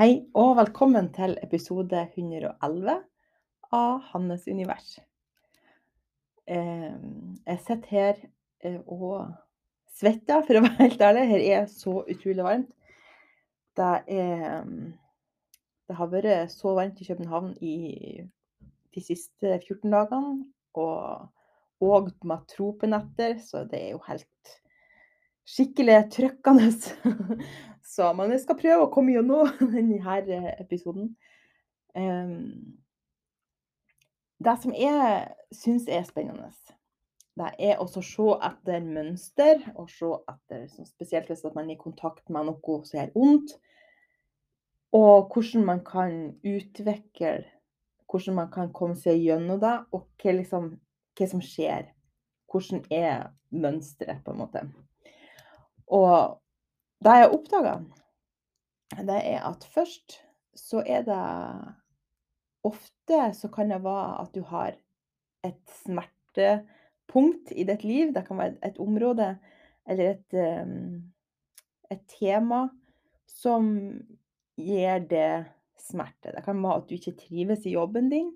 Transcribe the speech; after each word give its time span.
Hei 0.00 0.22
og 0.32 0.54
velkommen 0.56 1.10
til 1.12 1.34
episode 1.44 1.98
111 2.14 2.94
av 3.76 3.98
Hannes 4.14 4.46
univers. 4.48 4.94
Jeg 6.48 7.58
sitter 7.66 7.90
her 7.90 8.22
eh, 8.64 8.78
og 8.86 9.26
svetter, 10.00 10.40
for 10.46 10.56
å 10.56 10.62
være 10.64 10.78
helt 10.78 11.04
ærlig. 11.04 11.26
Her 11.34 11.44
er 11.50 11.68
så 11.68 11.98
utrolig 12.00 12.46
varmt. 12.48 12.72
Det 13.76 13.90
er 14.16 14.64
Det 15.84 15.98
har 16.00 16.12
vært 16.16 16.56
så 16.56 16.72
varmt 16.80 17.04
i 17.04 17.10
København 17.10 17.52
i 17.60 17.76
de 18.96 19.04
siste 19.04 19.58
14 19.58 19.84
dagene. 19.84 20.46
Og 20.80 21.28
og 21.84 22.08
med 22.24 22.48
tropenetter, 22.48 23.36
så 23.44 23.66
det 23.68 23.84
er 23.84 23.90
jo 23.98 24.06
helt 24.08 24.56
skikkelig 25.44 26.06
trykkende. 26.16 26.72
Så, 27.90 28.12
men 28.14 28.30
jeg 28.30 28.44
skal 28.44 28.58
prøve 28.60 28.86
å 28.86 28.92
komme 28.94 29.16
gjennom 29.16 29.48
denne 29.74 30.52
episoden. 30.62 31.14
Um, 31.98 32.76
det 34.40 34.54
som 34.62 34.74
jeg 34.76 35.56
syns 35.58 35.88
er 35.90 36.04
spennende, 36.06 36.52
det 37.40 37.48
er 37.58 37.80
å 37.80 37.86
se 37.90 38.26
etter 38.46 38.84
mønster, 38.84 39.64
og 39.74 39.90
se 39.90 40.10
etter 40.30 40.68
Spesielt 40.86 41.30
hvis 41.30 41.42
man 41.54 41.70
er 41.70 41.74
i 41.74 41.80
kontakt 41.80 42.30
med 42.30 42.46
noe 42.48 42.76
som 42.86 42.98
gjør 43.00 43.12
vondt. 43.16 43.56
Og 44.96 45.30
hvordan 45.30 45.64
man 45.66 45.82
kan 45.86 46.14
utvikle 46.42 47.40
Hvordan 48.10 48.34
man 48.34 48.48
kan 48.50 48.72
komme 48.74 48.96
seg 48.98 49.20
gjennom 49.22 49.60
det, 49.62 49.76
og 49.94 50.08
hva, 50.18 50.32
liksom, 50.34 50.64
hva 51.14 51.26
som 51.30 51.42
skjer. 51.46 51.92
Hvordan 52.50 52.80
er 52.90 53.28
mønsteret, 53.54 54.24
på 54.26 54.34
en 54.34 54.40
måte. 54.40 54.64
Og 55.86 56.40
det 57.04 57.16
jeg 57.22 57.32
oppdaga, 57.32 57.74
det 59.06 59.20
er 59.32 59.44
at 59.48 59.64
først 59.74 60.18
så 60.58 60.82
er 60.86 61.06
det 61.06 61.20
Ofte 62.66 63.30
så 63.32 63.48
kan 63.48 63.70
det 63.72 63.78
være 63.80 64.18
at 64.20 64.34
du 64.34 64.42
har 64.44 64.74
et 65.48 65.60
smertepunkt 65.80 67.54
i 67.56 67.64
ditt 67.64 67.86
liv. 67.88 68.10
Det 68.12 68.26
kan 68.26 68.36
være 68.36 68.58
et 68.68 68.76
område 68.76 69.30
eller 69.88 70.10
et, 70.10 70.36
et 71.88 72.02
tema 72.12 72.66
som 73.24 73.70
gir 74.60 75.00
det 75.08 75.46
smerte. 75.80 76.34
Det 76.34 76.44
kan 76.44 76.60
være 76.60 76.82
at 76.82 76.90
du 76.90 76.98
ikke 76.98 77.16
trives 77.22 77.64
i 77.64 77.74
jobben 77.78 78.10
din. 78.12 78.28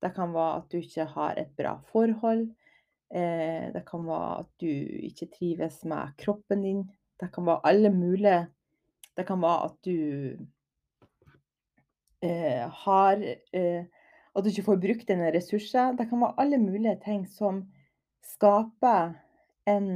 Det 0.00 0.14
kan 0.16 0.32
være 0.32 0.62
at 0.62 0.72
du 0.72 0.78
ikke 0.80 1.04
har 1.12 1.36
et 1.36 1.52
bra 1.58 1.76
forhold. 1.92 2.46
Eh, 3.12 3.68
det 3.74 3.84
kan 3.88 4.04
være 4.06 4.38
at 4.44 4.50
du 4.60 4.68
ikke 5.10 5.28
trives 5.34 5.82
med 5.84 6.16
kroppen 6.20 6.64
din. 6.64 6.82
Det 7.18 7.30
kan 7.34 7.46
være 7.46 7.66
alle 7.66 7.90
mulige 7.90 8.46
Det 9.16 9.26
kan 9.26 9.40
være 9.42 9.64
at 9.64 9.76
du 9.84 9.98
eh, 12.22 12.64
har 12.84 13.22
eh, 13.52 13.84
At 14.34 14.44
du 14.44 14.48
ikke 14.48 14.62
får 14.62 14.76
brukt 14.76 15.08
dine 15.08 15.32
ressurser. 15.34 15.96
Det 15.98 16.08
kan 16.08 16.20
være 16.20 16.38
alle 16.38 16.58
mulige 16.58 16.98
ting 17.04 17.26
som 17.28 17.64
skaper 18.22 19.14
en 19.66 19.88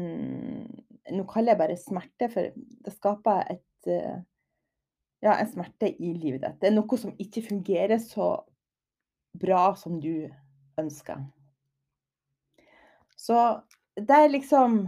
Nå 1.13 1.25
kaller 1.27 1.53
jeg 1.53 1.59
bare 1.59 1.77
smerte, 1.77 2.29
for 2.31 2.47
det 2.85 2.93
skaper 2.95 3.43
et 3.51 3.91
eh, 3.91 4.21
ja, 5.23 5.35
en 5.35 5.51
smerte 5.51 5.91
i 5.91 6.13
livet 6.15 6.43
ditt. 6.43 6.59
Det 6.61 6.71
er 6.71 6.75
noe 6.77 6.99
som 6.99 7.15
ikke 7.21 7.43
fungerer 7.47 7.99
så 8.03 8.37
bra 9.39 9.73
som 9.79 9.99
du 10.03 10.29
ønsker. 10.79 11.23
Så 13.17 13.39
det 13.99 14.19
er 14.19 14.33
liksom 14.33 14.87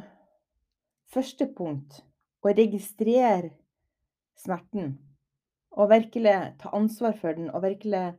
første 1.15 1.47
punkt 1.57 2.01
å 2.45 2.53
registrere 2.55 3.53
smerten. 4.39 4.95
Og 5.75 5.91
virkelig 5.91 6.35
ta 6.61 6.71
ansvar 6.77 7.17
for 7.19 7.35
den, 7.37 7.49
og 7.51 7.65
virkelig 7.65 8.13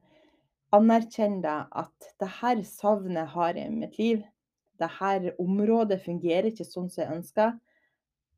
anerkjenne 0.76 1.60
at 1.72 2.10
det 2.20 2.32
her 2.42 2.64
savnet 2.68 3.32
har 3.36 3.56
jeg 3.56 3.70
i 3.70 3.76
mitt 3.76 4.00
liv. 4.00 4.26
Det 4.76 4.90
her 4.98 5.30
området 5.40 6.02
fungerer 6.04 6.50
ikke 6.52 6.68
sånn 6.68 6.90
som 6.92 7.06
jeg 7.06 7.16
ønsker. 7.16 7.54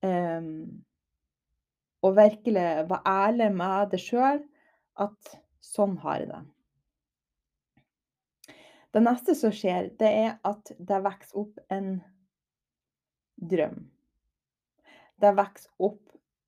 Um, 0.05 0.83
og 2.05 2.13
virkelig 2.19 2.67
være 2.91 3.01
ærlig 3.09 3.47
med 3.57 3.89
deg 3.95 4.03
sjøl 4.03 4.43
at 5.01 5.33
sånn 5.65 5.97
har 6.03 6.21
jeg 6.21 6.29
det. 6.29 6.43
Det 8.93 9.03
neste 9.03 9.33
som 9.37 9.53
skjer, 9.53 9.89
det 9.99 10.09
er 10.09 10.37
at 10.47 10.71
det 10.77 11.01
vokser 11.05 11.41
opp 11.41 11.59
en 11.73 11.97
drøm. 13.37 13.81
Det 15.21 15.33
vokser 15.37 15.71
opp 15.79 16.03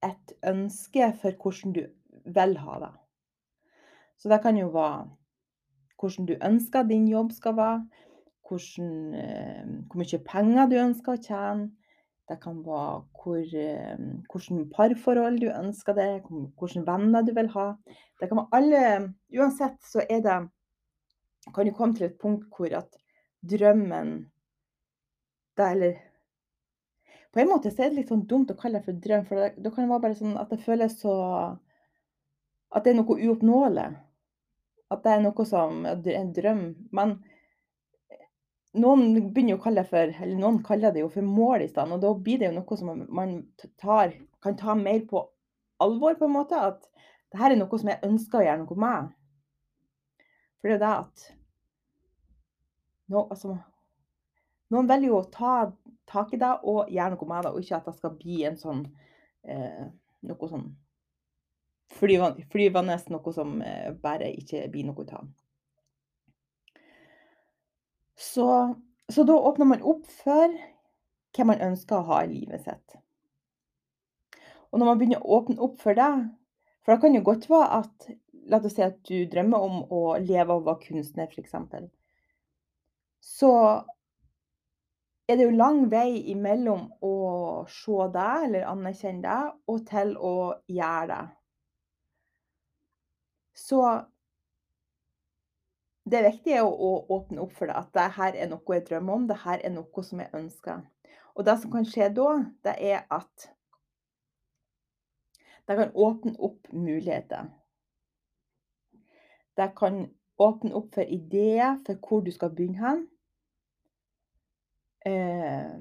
et 0.06 0.34
ønske 0.48 1.14
for 1.22 1.36
hvordan 1.42 1.74
du 1.76 1.84
vil 2.26 2.58
ha 2.64 2.80
det. 2.84 2.92
Så 4.20 4.30
det 4.30 4.42
kan 4.44 4.58
jo 4.58 4.68
være 4.74 5.08
hvordan 6.00 6.28
du 6.30 6.36
ønsker 6.46 6.88
din 6.88 7.08
jobb 7.08 7.32
skal 7.36 7.56
være, 7.58 7.82
hvordan, 8.48 8.92
eh, 9.16 9.66
hvor 9.88 10.00
mye 10.00 10.20
penger 10.26 10.70
du 10.70 10.76
ønsker 10.80 11.16
å 11.16 11.24
tjene. 11.24 11.72
Det 12.30 12.38
kan 12.44 12.60
være 12.66 13.02
hvor, 13.18 13.42
eh, 13.42 13.98
hvordan 14.30 14.70
parforhold 14.76 15.40
du 15.42 15.50
ønsker 15.50 15.94
det, 15.98 16.24
hvilke 16.30 16.86
venner 16.86 17.26
du 17.26 17.34
vil 17.34 17.50
ha. 17.56 17.74
Det 18.20 18.30
kan 18.30 18.38
være 18.38 18.54
alle 18.54 19.14
Uansett 19.34 19.82
så 19.84 20.06
er 20.10 20.22
det 20.22 20.50
Kan 21.56 21.66
du 21.66 21.72
komme 21.72 21.96
til 21.96 22.06
et 22.06 22.20
punkt 22.20 22.46
hvor 22.52 22.74
at 22.78 22.98
drømmen 23.42 24.30
det, 25.58 25.72
Eller 25.72 25.96
på 27.34 27.40
en 27.40 27.50
måte 27.50 27.72
så 27.72 27.84
er 27.84 27.92
det 27.92 28.02
litt 28.02 28.12
sånn 28.12 28.28
dumt 28.30 28.52
å 28.52 28.58
kalle 28.58 28.80
det 28.80 28.88
for 28.88 29.02
drøm, 29.06 29.26
for 29.28 29.42
da 29.54 29.72
kan 29.72 29.86
det 29.86 29.92
være 29.92 30.04
bare 30.06 30.18
sånn 30.18 30.38
at 30.42 30.54
det 30.54 30.64
føles 30.66 31.00
så 31.02 31.16
At 32.70 32.86
det 32.86 32.92
er 32.92 33.00
noe 33.00 33.18
uoppnåelig. 33.18 33.88
At 34.94 35.04
det 35.04 35.12
er 35.12 35.22
noe 35.24 35.46
som 35.46 35.86
en 35.90 36.34
drøm. 36.34 36.64
Men 36.94 37.16
noen 38.78 39.32
begynner 39.34 39.58
å 39.58 39.64
kalle 39.64 39.82
det 39.82 39.90
for 39.90 40.14
Eller 40.22 40.38
noen 40.38 40.60
kaller 40.66 40.94
det 40.94 41.02
jo 41.02 41.10
for 41.14 41.26
mål 41.26 41.66
i 41.66 41.70
stedet. 41.70 41.94
Og 41.96 42.04
da 42.04 42.14
blir 42.14 42.42
det 42.42 42.50
jo 42.50 42.58
noe 42.60 42.78
som 42.78 43.06
man 43.10 43.36
tar, 43.82 44.14
kan 44.42 44.58
ta 44.58 44.76
mer 44.78 45.02
på 45.10 45.24
alvor, 45.82 46.18
på 46.20 46.30
en 46.30 46.36
måte. 46.38 46.62
At 46.62 46.86
det 47.32 47.42
her 47.42 47.54
er 47.54 47.62
noe 47.62 47.82
som 47.82 47.90
jeg 47.90 48.06
ønsker 48.06 48.42
å 48.42 48.46
gjøre 48.46 48.64
noe 48.64 48.86
med. 48.86 49.10
For 50.60 50.70
det 50.70 50.78
er 50.78 50.84
det 50.84 50.94
at 50.94 51.28
no, 53.10 53.26
altså, 53.30 53.58
Noen 54.70 54.90
velger 54.90 55.10
jo 55.10 55.22
å 55.24 55.30
ta 55.34 55.54
tak 56.10 56.34
i 56.34 56.42
det 56.42 56.52
og 56.68 56.90
gjør 56.92 57.16
noe 57.16 57.30
med 57.30 57.46
det, 57.46 57.54
og 57.54 57.64
ikke 57.64 57.80
at 57.80 57.90
det 57.90 57.96
skal 57.98 58.16
bli 58.18 58.44
en 58.50 58.58
sånn 58.60 58.86
eh, 59.46 59.90
noe 60.30 60.50
sånn 60.52 60.70
flyvende, 62.00 62.46
flyvende 62.52 62.98
noe 63.14 63.34
som 63.36 63.60
eh, 63.66 63.92
bare 64.02 64.32
ikke 64.38 64.68
blir 64.74 64.90
noe 64.90 65.06
av. 65.18 65.28
Så, 68.20 68.48
så, 69.08 69.24
da 69.24 69.36
åpner 69.38 69.70
man 69.70 69.86
opp 69.88 70.08
for 70.12 70.56
hva 71.36 71.46
man 71.48 71.62
ønsker 71.70 72.02
å 72.02 72.08
ha 72.10 72.24
i 72.26 72.34
livet 72.34 72.66
sitt. 72.66 72.98
Og 74.70 74.82
når 74.82 74.90
man 74.90 75.00
begynner 75.00 75.24
å 75.24 75.40
åpne 75.40 75.62
opp 75.66 75.80
for 75.82 75.98
det 75.98 76.12
For 76.84 76.94
det 76.94 77.02
kan 77.02 77.16
jo 77.16 77.24
godt 77.26 77.48
være 77.50 77.80
at 77.80 78.10
La 78.50 78.58
oss 78.58 78.74
si 78.74 78.82
at 78.82 78.98
du 79.06 79.28
drømmer 79.30 79.62
om 79.62 79.82
å 79.94 80.02
leve 80.18 80.48
av 80.50 80.64
å 80.64 80.66
være 80.66 80.88
kunstner, 80.88 81.30
f.eks. 81.30 81.54
Så 83.22 83.52
er 85.30 85.38
det 85.38 85.46
jo 85.46 85.54
lang 85.54 85.84
vei 85.92 86.24
imellom 86.34 86.88
å 87.06 87.16
se 87.70 88.06
deg 88.14 88.46
eller 88.48 88.70
anerkjenne 88.72 89.22
deg, 89.22 89.52
og 89.70 89.84
til 89.86 90.16
å 90.18 90.38
gjøre 90.66 91.10
det. 91.12 91.26
Så 93.60 93.82
det 96.10 96.24
viktige 96.26 96.64
er 96.64 96.66
å 96.66 96.92
åpne 97.14 97.44
opp 97.44 97.54
for 97.54 97.70
det, 97.70 97.78
at 97.78 97.94
dette 97.94 98.42
er 98.42 98.50
noe 98.50 98.80
jeg 98.80 98.88
drømmer 98.88 99.20
om, 99.20 99.28
dette 99.30 99.60
er 99.60 99.74
noe 99.76 100.06
som 100.08 100.24
jeg 100.24 100.34
ønsker. 100.42 100.82
Og 101.38 101.46
det 101.46 101.56
som 101.62 101.72
kan 101.76 101.86
skje 101.86 102.10
da, 102.18 102.30
det 102.66 102.76
er 102.90 103.06
at 103.14 103.50
det 105.70 105.78
kan 105.78 105.94
åpne 105.94 106.34
opp 106.42 106.72
muligheter. 106.74 107.52
Det 109.54 109.70
kan 109.78 110.08
åpne 110.42 110.74
opp 110.74 110.96
for 110.98 111.06
ideer 111.06 111.78
for 111.86 112.02
hvor 112.02 112.26
du 112.26 112.32
skal 112.34 112.56
begynne 112.56 112.82
hen. 112.82 113.04
Eh, 115.10 115.76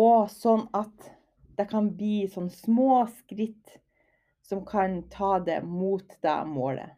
og 0.00 0.30
sånn 0.32 0.66
at 0.74 1.10
det 1.58 1.68
kan 1.70 1.92
bli 1.94 2.24
sånn 2.30 2.50
små 2.50 3.04
skritt 3.20 3.78
som 4.44 4.64
kan 4.66 5.02
ta 5.12 5.38
det 5.40 5.60
mot 5.64 6.16
det 6.22 6.38
målet. 6.50 6.96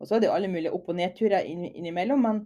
Og 0.00 0.08
så 0.08 0.16
er 0.16 0.22
det 0.22 0.30
jo 0.30 0.36
alle 0.36 0.48
mulige 0.48 0.72
opp- 0.72 0.88
og 0.88 0.96
nedturer 0.96 1.44
innimellom, 1.44 2.22
men, 2.24 2.38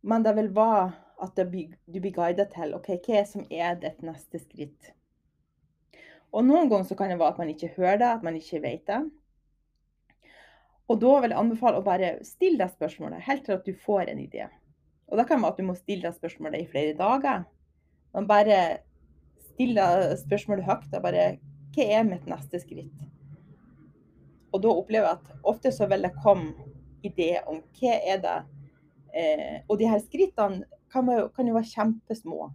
men 0.00 0.24
det 0.24 0.32
vil 0.38 0.48
være 0.56 0.86
at 1.24 1.42
blir, 1.50 1.74
du 1.84 2.00
blir 2.00 2.14
guidet 2.14 2.48
til 2.54 2.72
ok, 2.76 2.94
hva 3.04 3.24
som 3.28 3.44
er 3.50 3.76
ditt 3.82 4.00
neste 4.06 4.40
skritt. 4.40 4.94
Og 6.34 6.46
noen 6.46 6.70
ganger 6.70 6.88
så 6.88 6.96
kan 6.98 7.12
det 7.12 7.20
være 7.20 7.36
at 7.36 7.42
man 7.42 7.52
ikke 7.52 7.74
hører 7.76 8.00
det, 8.00 8.08
at 8.08 8.24
man 8.26 8.38
ikke 8.38 8.62
vet 8.64 8.86
det. 8.88 9.02
Og 10.88 11.00
da 11.00 11.12
vil 11.22 11.32
jeg 11.32 11.40
anbefale 11.40 11.80
å 11.80 11.84
bare 11.84 12.16
stille 12.26 12.60
deg 12.60 12.72
spørsmålet 12.72 13.24
helt 13.28 13.44
til 13.46 13.56
at 13.56 13.68
du 13.68 13.72
får 13.84 14.10
en 14.12 14.20
idé. 14.24 14.48
Og 15.10 15.20
da 15.20 15.24
kan 15.28 15.42
være 15.42 15.54
at 15.54 15.60
du 15.60 15.66
må 15.68 15.76
stille 15.78 16.06
deg 16.06 16.16
spørsmålet 16.16 16.64
i 16.64 16.70
flere 16.70 16.96
dager. 16.98 17.44
Man 18.14 18.28
bare 18.30 18.60
stiller 19.50 20.14
spørsmålet 20.20 20.66
høyt. 20.66 20.88
Og 20.94 21.02
bare 21.04 21.26
hva 21.74 21.86
er 21.98 22.06
mitt 22.06 22.26
neste 22.30 22.60
skritt? 22.62 23.04
Og 24.54 24.62
da 24.62 24.70
opplever 24.70 25.08
jeg 25.08 25.18
at 25.18 25.46
ofte 25.50 25.72
så 25.74 25.88
vil 25.90 26.06
det 26.06 26.14
komme 26.22 26.52
ideer 27.04 27.46
om 27.50 27.58
hva 27.74 27.96
er 27.98 28.20
det 28.22 28.36
eh, 29.14 29.56
Og 29.68 29.78
de 29.80 29.88
her 29.90 29.98
skrittene 30.02 30.64
kan, 30.92 31.10
kan 31.34 31.48
jo 31.48 31.56
være 31.56 31.72
kjempesmå. 31.72 32.52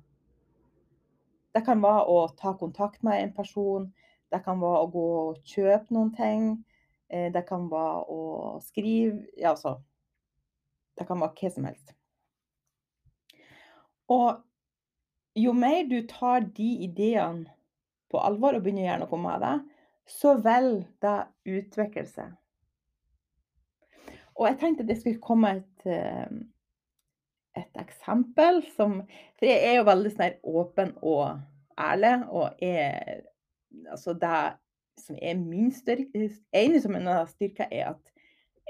Det 1.55 1.65
kan 1.65 1.81
være 1.83 2.05
å 2.07 2.21
ta 2.39 2.53
kontakt 2.55 3.03
med 3.03 3.19
en 3.19 3.33
person. 3.35 3.89
Det 4.31 4.39
kan 4.45 4.61
være 4.61 4.85
å 4.85 4.89
gå 4.93 5.05
og 5.19 5.39
kjøpe 5.43 5.91
noen 5.91 6.13
ting. 6.15 6.49
Eh, 7.11 7.27
det 7.33 7.43
kan 7.49 7.67
være 7.71 8.05
å 8.07 8.59
skrive 8.63 9.25
Ja, 9.35 9.55
altså 9.55 9.81
Det 10.95 11.07
kan 11.07 11.19
være 11.19 11.35
hva 11.35 11.51
som 11.51 11.67
helst. 11.67 11.98
Og 14.09 14.39
jo 15.37 15.53
mer 15.53 15.83
du 15.89 16.01
tar 16.09 16.47
de 16.55 16.69
ideene 16.85 17.45
på 18.09 18.21
alvor 18.25 18.57
og 18.57 18.63
begynner 18.65 18.83
å 18.83 18.87
gjøre 18.89 19.03
noe 19.05 19.19
med 19.23 19.43
det, 19.45 19.55
så 20.09 20.33
vil 20.41 20.71
det 21.03 21.17
utvikle 21.45 22.05
seg. 22.09 22.31
Og 24.39 24.47
jeg 24.47 24.57
tenkte 24.61 24.87
det 24.87 24.97
skulle 24.99 25.21
komme 25.21 25.51
et, 25.59 25.85
eh, 25.85 26.31
et 27.59 27.81
eksempel 27.81 28.63
som 28.75 29.01
For 29.37 29.45
jeg 29.45 29.65
er 29.67 29.75
jo 29.77 29.87
veldig 29.87 30.11
sånn 30.15 30.37
åpen 30.43 30.93
og 31.01 31.41
ærlig, 31.77 32.15
og 32.29 32.63
er 32.63 33.25
Altså, 33.91 34.13
det 34.17 34.57
som 34.97 35.17
er 35.21 35.35
min 35.37 35.71
styrke 35.71 36.29
En 36.53 36.75
av 36.75 36.91
mine 36.91 37.17
styrker 37.29 37.67
er 37.71 37.91
at 37.91 38.13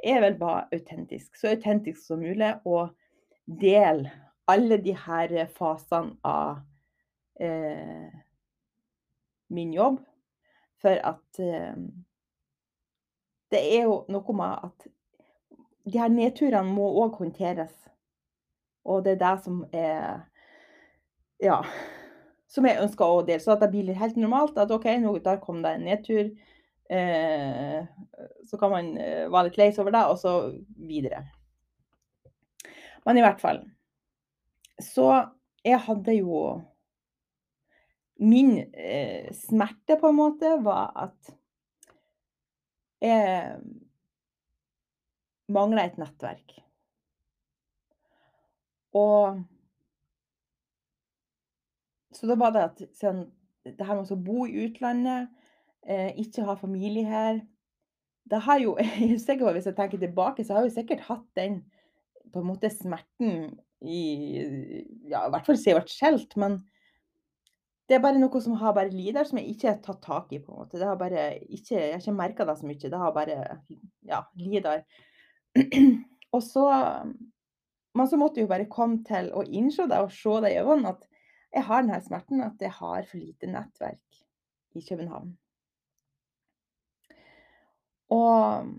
jeg 0.03 0.21
vil 0.21 0.35
være 0.39 0.67
autentisk. 0.75 1.35
Så 1.35 1.49
autentisk 1.51 2.05
som 2.05 2.19
mulig, 2.19 2.53
og 2.65 2.89
dele 3.61 4.11
alle 4.49 4.79
de 4.81 4.95
her 4.97 5.33
fasene 5.55 6.17
av 6.25 6.59
eh, 7.41 8.09
min 9.49 9.73
jobb. 9.73 9.99
For 10.81 10.99
at 11.03 11.41
eh, 11.43 11.75
det 13.51 13.61
er 13.77 13.87
jo 13.89 14.03
noe 14.11 14.35
med 14.37 14.69
at 14.69 14.89
de 15.89 15.99
her 15.99 16.11
nedturene 16.13 16.69
må 16.69 16.89
òg 17.03 17.17
håndteres. 17.19 17.73
Og 18.85 19.03
det 19.05 19.17
er 19.17 19.23
det 19.23 19.37
som 19.45 19.63
er 19.73 20.25
Ja. 21.39 21.61
Som 22.49 22.65
jeg 22.65 22.81
ønsker 22.81 23.05
å 23.05 23.21
dele. 23.21 23.39
Så 23.39 23.53
at 23.53 23.61
det 23.61 23.69
blir 23.69 23.93
helt 23.93 24.15
normalt. 24.17 24.57
At 24.57 24.71
OK, 24.73 24.87
nå, 24.97 25.11
der 25.21 25.37
kom 25.43 25.61
det 25.61 25.75
en 25.75 25.83
nedtur. 25.85 26.31
Eh, 26.89 27.83
så 28.49 28.57
kan 28.57 28.71
man 28.73 28.87
eh, 28.97 29.27
være 29.29 29.51
litt 29.51 29.59
lei 29.61 29.67
over 29.77 29.93
det, 29.93 30.01
og 30.09 30.17
så 30.17 30.31
videre. 30.89 31.27
Men 33.05 33.21
i 33.21 33.21
hvert 33.21 33.41
fall. 33.41 33.61
Så 34.79 35.07
jeg 35.65 35.79
hadde 35.79 36.15
jo 36.19 36.61
Min 38.19 38.57
eh, 38.73 39.31
smerte, 39.31 39.95
på 39.95 40.09
en 40.11 40.17
måte, 40.17 40.49
var 40.59 40.89
at 40.99 41.29
jeg 42.99 43.61
mangla 45.47 45.85
et 45.87 45.95
nettverk. 46.01 46.57
Og 48.99 49.39
Så 52.11 52.27
da 52.27 52.35
var 52.35 52.51
det 52.51 52.65
at 52.65 52.83
siden 52.99 53.29
det 53.63 53.87
her 53.87 53.95
med 53.95 54.11
å 54.11 54.19
bo 54.19 54.43
i 54.43 54.65
utlandet, 54.65 55.29
eh, 55.87 56.11
ikke 56.19 56.43
ha 56.43 56.57
familie 56.59 57.07
her 57.07 57.39
det 58.29 58.39
har 58.45 58.59
jo 58.61 58.77
jeg 58.79 59.13
er 59.13 59.17
sikker 59.17 59.45
på 59.45 59.53
Hvis 59.57 59.69
jeg 59.69 59.75
tenker 59.77 60.01
tilbake, 60.01 60.43
så 60.43 60.53
har 60.53 60.65
jeg 60.65 60.71
jo 60.71 60.79
sikkert 60.81 61.05
hatt 61.07 61.27
den 61.35 61.61
på 62.33 62.41
en 62.41 62.49
måte 62.49 62.71
smerten 62.73 63.55
i 63.79 64.01
ja, 65.07 65.23
i 65.25 65.31
hvert 65.31 65.47
fall 65.47 65.59
jeg 65.59 65.77
ble 65.77 65.87
skjelt, 65.89 66.35
men 66.39 66.59
det 67.89 67.97
er 67.97 68.03
bare 68.03 68.21
noe 68.21 68.41
som 68.43 68.53
har 68.61 68.75
bare 68.77 68.91
ligget 68.93 69.17
der, 69.17 69.25
som 69.25 69.39
jeg 69.41 69.55
ikke 69.55 69.71
har 69.71 69.79
tatt 69.81 70.01
tak 70.05 70.33
i, 70.35 70.39
på 70.43 70.53
en 70.53 70.61
måte. 70.61 70.77
Det 70.77 70.85
har 70.85 70.97
bare 70.99 71.23
ikke 71.47 71.73
Jeg 71.73 71.95
har 71.95 72.03
ikke 72.03 72.13
merka 72.13 72.45
det 72.45 72.57
så 72.59 72.67
mye. 72.69 72.77
Det 72.93 72.99
har 73.01 73.15
bare 73.15 73.37
ja, 74.05 74.19
ligget 74.37 74.67
der. 74.67 74.83
Og 76.35 76.43
så 76.45 76.65
Men 77.97 78.07
så 78.07 78.19
måtte 78.21 78.43
jo 78.43 78.51
bare 78.51 78.69
komme 78.69 79.01
til 79.07 79.31
å 79.33 79.41
innse 79.41 79.87
det 79.89 79.97
og 79.97 80.13
se 80.13 80.35
det 80.45 80.51
i 80.53 80.59
øynene 80.61 80.93
at 80.93 81.07
jeg 81.49 81.65
har 81.65 81.81
denne 81.81 81.97
smerten, 82.05 82.43
at 82.45 82.61
jeg 82.61 82.69
har 82.77 83.07
for 83.09 83.17
lite 83.17 83.47
nettverk 83.49 84.19
i 84.77 84.83
København. 84.85 85.31
Og 88.13 88.69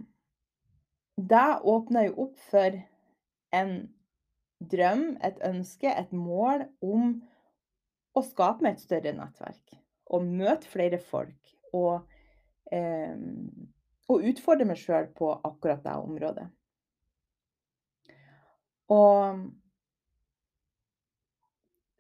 det 1.19 1.49
åpner 1.75 2.07
jo 2.07 2.29
opp 2.29 2.39
for 2.53 2.79
en 3.57 3.75
drøm, 4.61 5.17
et 5.25 5.41
ønske, 5.47 5.91
et 5.91 6.13
mål 6.13 6.67
om 6.85 7.15
å 8.17 8.23
skape 8.27 8.65
meg 8.65 8.77
et 8.77 8.85
større 8.85 9.15
nettverk. 9.17 9.77
Og 10.11 10.27
møte 10.27 10.69
flere 10.71 10.99
folk. 11.03 11.55
Og, 11.77 12.03
eh, 12.73 13.15
og 14.11 14.27
utfordre 14.33 14.67
meg 14.67 14.81
sjøl 14.81 15.09
på 15.15 15.33
akkurat 15.47 15.85
det 15.85 15.97
området. 15.97 16.49
Og 18.91 19.47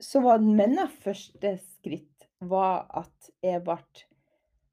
så 0.01 0.23
var 0.25 0.43
mine 0.43 0.89
første 1.05 1.55
skritt 1.63 2.07
var 2.41 2.89
at 2.97 3.31
jeg 3.45 3.61
ble 3.63 3.77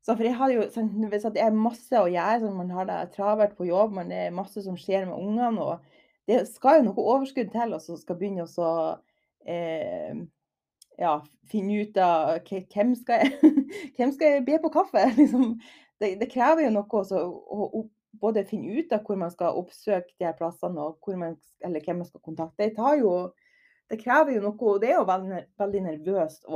så 0.07 0.13
for 0.15 0.23
jeg 0.23 0.37
har 0.39 0.51
jo 0.53 0.61
sånn, 0.71 0.87
er 1.35 1.51
masse 1.51 1.99
å 1.99 2.05
gjøre, 2.07 2.39
sånn 2.39 2.53
man 2.55 2.69
har 2.71 2.85
det 2.87 3.09
travelt 3.11 3.57
på 3.57 3.65
jobb, 3.67 3.97
det 4.07 4.21
er 4.29 4.37
masse 4.37 4.61
som 4.63 4.77
skjer 4.79 5.03
med 5.09 5.19
ungene, 5.19 5.65
det 6.27 6.41
skal 6.51 6.81
jo 6.81 6.89
noe 6.89 7.05
overskudd 7.15 7.51
til, 7.53 7.75
og 7.75 7.83
så 7.83 7.95
skal 7.99 8.17
begynne 8.19 8.43
å 8.47 8.71
eh, 9.47 10.17
ja, 10.99 11.13
finne 11.51 11.81
ut 11.83 11.99
av 12.01 12.39
hvem 12.47 12.95
skal 12.99 13.23
jeg, 13.23 13.53
hvem 13.97 14.13
skal 14.15 14.35
jeg 14.35 14.47
be 14.47 14.57
på 14.63 14.73
kaffe? 14.73 15.05
Liksom, 15.19 15.53
det, 16.01 16.15
det, 16.21 16.29
krever 16.31 16.67
jo 16.67 16.73
noe 16.75 17.01
også, 17.01 17.21
å, 17.23 17.69
å, 17.79 17.83
både 18.21 18.45
finne 18.49 18.79
ut 18.79 18.93
av 18.95 19.05
hvor 19.05 19.19
man 19.19 19.31
skal 19.33 19.59
oppsøke 19.59 20.13
de 20.17 20.27
her 20.27 20.37
plassene, 20.37 20.81
og 20.81 21.11
man, 21.19 21.37
eller 21.65 21.85
hvem 21.85 22.01
man 22.01 22.09
skal 22.09 22.23
kontakte. 22.25 22.67
Det, 22.67 22.73
jo, 23.01 23.13
det, 23.91 24.01
krever 24.01 24.35
jo 24.35 24.45
noe, 24.49 24.57
og 24.57 24.81
det 24.83 24.91
er 24.91 24.97
jo 24.99 25.07
veldig, 25.09 25.43
veldig 25.63 25.83
nervøst 25.91 26.49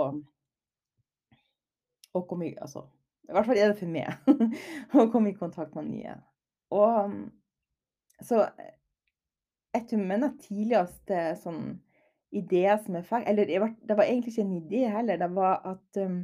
og 2.11 2.25
komme 2.27 2.49
i 2.49 2.55
altså, 2.59 2.83
I 3.29 3.31
hvert 3.37 3.47
fall 3.47 3.61
er 3.61 3.71
det 3.71 3.79
for 3.79 3.87
meg 3.93 4.09
å 4.99 5.07
komme 5.13 5.31
i 5.31 5.37
kontakt 5.37 5.77
med 5.77 5.87
nye. 5.87 6.17
Og 6.75 7.13
så 8.25 8.43
jeg 9.71 9.87
tror 9.87 10.03
mine 10.03 10.29
tidligste 10.41 11.23
sånn 11.39 11.63
idé 12.31 12.63
som 12.83 12.95
jeg 12.95 13.07
fikk 13.07 13.27
Eller 13.27 13.49
det 13.49 13.97
var 13.97 14.05
egentlig 14.05 14.33
ikke 14.33 14.45
en 14.45 14.57
idé 14.59 14.85
heller. 14.91 15.19
Det 15.19 15.29
var 15.35 15.61
at 15.67 16.01
um, 16.03 16.21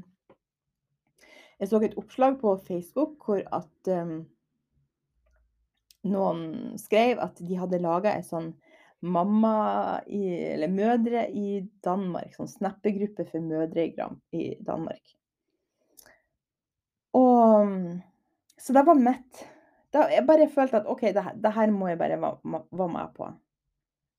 Jeg 1.59 1.69
så 1.69 1.81
et 1.81 1.97
oppslag 1.97 2.39
på 2.41 2.57
Facebook 2.67 3.23
hvor 3.25 3.41
at 3.55 3.91
um, 3.91 4.19
noen 6.07 6.77
skrev 6.79 7.19
at 7.19 7.39
de 7.41 7.57
hadde 7.59 7.81
laga 7.83 8.13
ei 8.15 8.23
sånn 8.23 8.53
mamma 9.01 9.99
i, 10.07 10.21
eller 10.53 10.71
mødre 10.71 11.25
i 11.29 11.61
Danmark. 11.83 12.35
Sånn 12.37 12.49
snappegruppe 12.49 13.25
for 13.27 13.43
mødre 13.43 13.89
i 14.33 14.45
Danmark. 14.61 15.17
Og 17.17 17.73
Så 18.57 18.73
det 18.73 18.83
var 18.85 18.97
mitt 18.97 19.45
Jeg 19.93 20.25
bare 20.27 20.49
følte 20.51 20.81
at 20.81 20.87
OK, 20.89 21.01
det, 21.15 21.23
det 21.41 21.51
her 21.55 21.71
må 21.73 21.87
jeg 21.89 21.97
bare 21.97 22.17
være 22.21 22.89
med 22.93 23.13
på. 23.15 23.31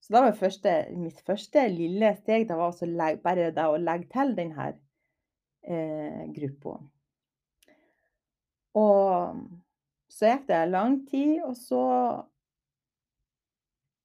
Så 0.01 0.15
da 0.15 0.23
var 0.25 0.37
første, 0.39 0.73
mitt 0.97 1.21
første 1.27 1.65
lille 1.73 2.13
steg 2.21 2.47
det 2.49 2.57
var 2.57 2.77
legge, 2.87 3.23
bare 3.25 3.51
da 3.55 3.69
å 3.73 3.81
legge 3.81 4.09
til 4.15 4.35
denne 4.39 4.71
eh, 5.67 6.23
gruppa. 6.37 6.79
Og 8.79 9.41
så 10.09 10.33
gikk 10.33 10.47
det 10.49 10.63
lang 10.71 11.01
tid, 11.09 11.43
og 11.45 11.57
så 11.59 11.83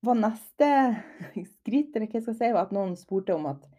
var 0.04 0.20
neste 0.20 0.70
skritt, 1.54 1.94
eller 1.96 2.10
hva 2.10 2.20
jeg 2.20 2.26
skal 2.26 2.40
si, 2.40 2.52
at 2.64 2.76
noen 2.76 2.98
spurte 3.00 3.38
om 3.38 3.48
at 3.54 3.70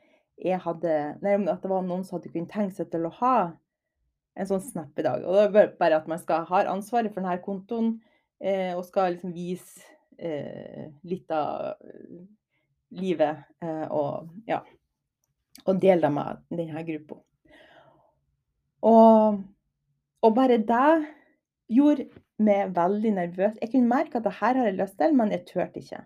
jeg 0.41 0.59
hadde 0.65 0.95
Nei, 1.23 1.37
at 1.51 1.63
det 1.63 1.71
var 1.71 1.85
noen 1.87 2.03
som 2.07 2.19
hadde 2.19 2.33
kunnet 2.33 2.51
tenke 2.51 2.75
seg 2.79 2.89
til 2.91 3.07
å 3.07 3.13
ha 3.21 3.37
en 4.35 4.49
sånn 4.49 4.63
snappedag. 4.65 5.23
Og 5.23 5.37
det 5.37 5.45
er 5.63 5.75
bare 5.79 6.01
at 6.01 6.09
man 6.11 6.19
skal 6.19 6.47
ha 6.49 6.65
ansvaret 6.73 7.13
for 7.13 7.23
denne 7.23 7.37
kontoen 7.45 7.93
eh, 8.43 8.73
og 8.75 8.83
skal 8.89 9.15
liksom 9.15 9.35
vise 9.37 9.94
litt 10.19 11.31
av 11.35 11.75
eh, 11.85 12.23
livet 12.95 13.45
eh, 13.65 13.87
og 13.91 14.31
ja. 14.49 14.63
Og 15.65 15.79
dele 15.81 16.03
det 16.03 16.11
med 16.13 16.41
denne 16.53 16.83
gruppa. 16.85 17.21
Og, 18.85 19.39
og, 20.21 20.33
bare 20.37 20.59
det 20.59 20.89
gjorde 21.73 22.09
meg 22.43 22.75
veldig 22.77 23.13
nervøs. 23.17 23.55
Jeg 23.63 23.71
kunne 23.73 23.89
merke 23.89 24.19
at 24.19 24.27
det 24.27 24.35
her 24.41 24.59
har 24.59 24.69
jeg 24.69 24.77
lyst 24.81 24.99
til, 25.01 25.15
men 25.17 25.33
jeg 25.33 25.47
turte 25.49 25.81
ikke. 25.81 26.03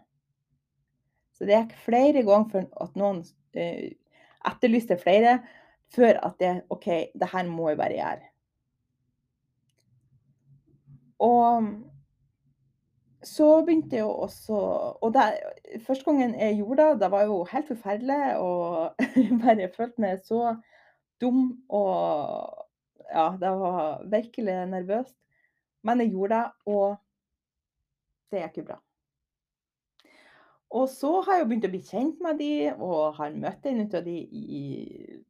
Så 1.35 1.49
det 1.49 1.57
gikk 1.57 1.75
flere 1.87 2.23
ganger 2.27 2.53
for 2.53 2.85
at 2.85 3.01
noen 3.01 3.25
eh, 3.57 3.97
etterlyste 4.47 4.99
flere, 5.01 5.39
før 5.97 6.21
at 6.29 6.37
det 6.43 6.55
OK, 6.71 6.89
det 7.17 7.33
her 7.33 7.49
må 7.49 7.73
jeg 7.73 7.81
bare 7.81 7.97
gjøre. 7.97 8.31
Og 11.25 11.73
så 13.25 13.65
begynte 13.67 13.97
jeg 13.97 14.05
jo 14.05 14.11
også 14.25 14.57
Og 15.03 15.15
der, 15.15 15.33
første 15.87 16.05
gangen 16.05 16.35
jeg 16.39 16.57
gjorde 16.57 16.83
det, 16.83 17.01
det 17.01 17.11
var 17.11 17.23
jo 17.27 17.45
helt 17.53 17.69
forferdelig. 17.69 18.37
Og 18.39 18.95
bare 19.45 19.71
følte 19.77 20.01
meg 20.01 20.21
så 20.25 20.57
dum 21.21 21.65
og 21.69 22.67
ja, 23.09 23.31
det 23.41 23.51
var 23.61 24.05
virkelig 24.11 24.67
nervøst. 24.71 25.17
Men 25.83 26.01
jeg 26.01 26.11
gjorde 26.11 26.35
det, 26.35 26.51
og 26.67 26.97
det 28.31 28.43
gikk 28.43 28.61
jo 28.61 28.67
bra. 28.69 28.79
Og 30.79 30.89
så 30.93 31.11
har 31.25 31.39
jeg 31.39 31.43
jo 31.43 31.49
begynt 31.49 31.67
å 31.69 31.73
bli 31.73 31.81
kjent 31.81 32.19
med 32.21 32.41
de, 32.43 32.53
og 32.77 33.17
har 33.17 33.37
møtt 33.41 33.67
en 33.71 33.87
av 33.87 34.05
de 34.05 34.17
i 34.21 34.65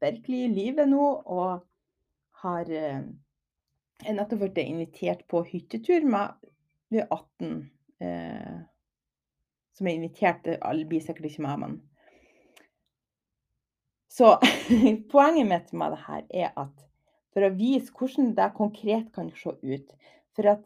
virkelig 0.02 0.48
livet 0.50 0.90
nå, 0.90 1.04
og 1.30 1.62
har 2.42 2.72
eh, 2.74 3.06
jeg 4.02 4.16
nettopp 4.18 4.42
blitt 4.42 4.58
invitert 4.64 5.22
på 5.30 5.44
hyttetur 5.46 6.06
med 6.06 6.50
Vi 6.90 7.02
er 7.02 7.06
18 7.12 7.68
eh, 8.00 8.58
som 9.76 9.86
er 9.86 9.98
invitert. 9.98 10.48
Alle 10.62 10.86
blir 10.88 11.04
sikkert 11.04 11.30
ikke 11.30 11.46
med, 11.46 11.64
men 11.64 11.78
Så 14.08 14.38
poenget 15.12 15.46
mitt 15.46 15.72
med 15.72 15.92
det 15.92 16.04
her 16.06 16.22
er 16.30 16.52
at 16.56 16.84
for 17.34 17.44
å 17.44 17.54
vise 17.54 17.92
hvordan 17.94 18.32
det 18.34 18.48
konkret 18.56 19.10
kan 19.14 19.28
se 19.36 19.52
ut 19.52 19.90
For 20.34 20.48
at 20.48 20.64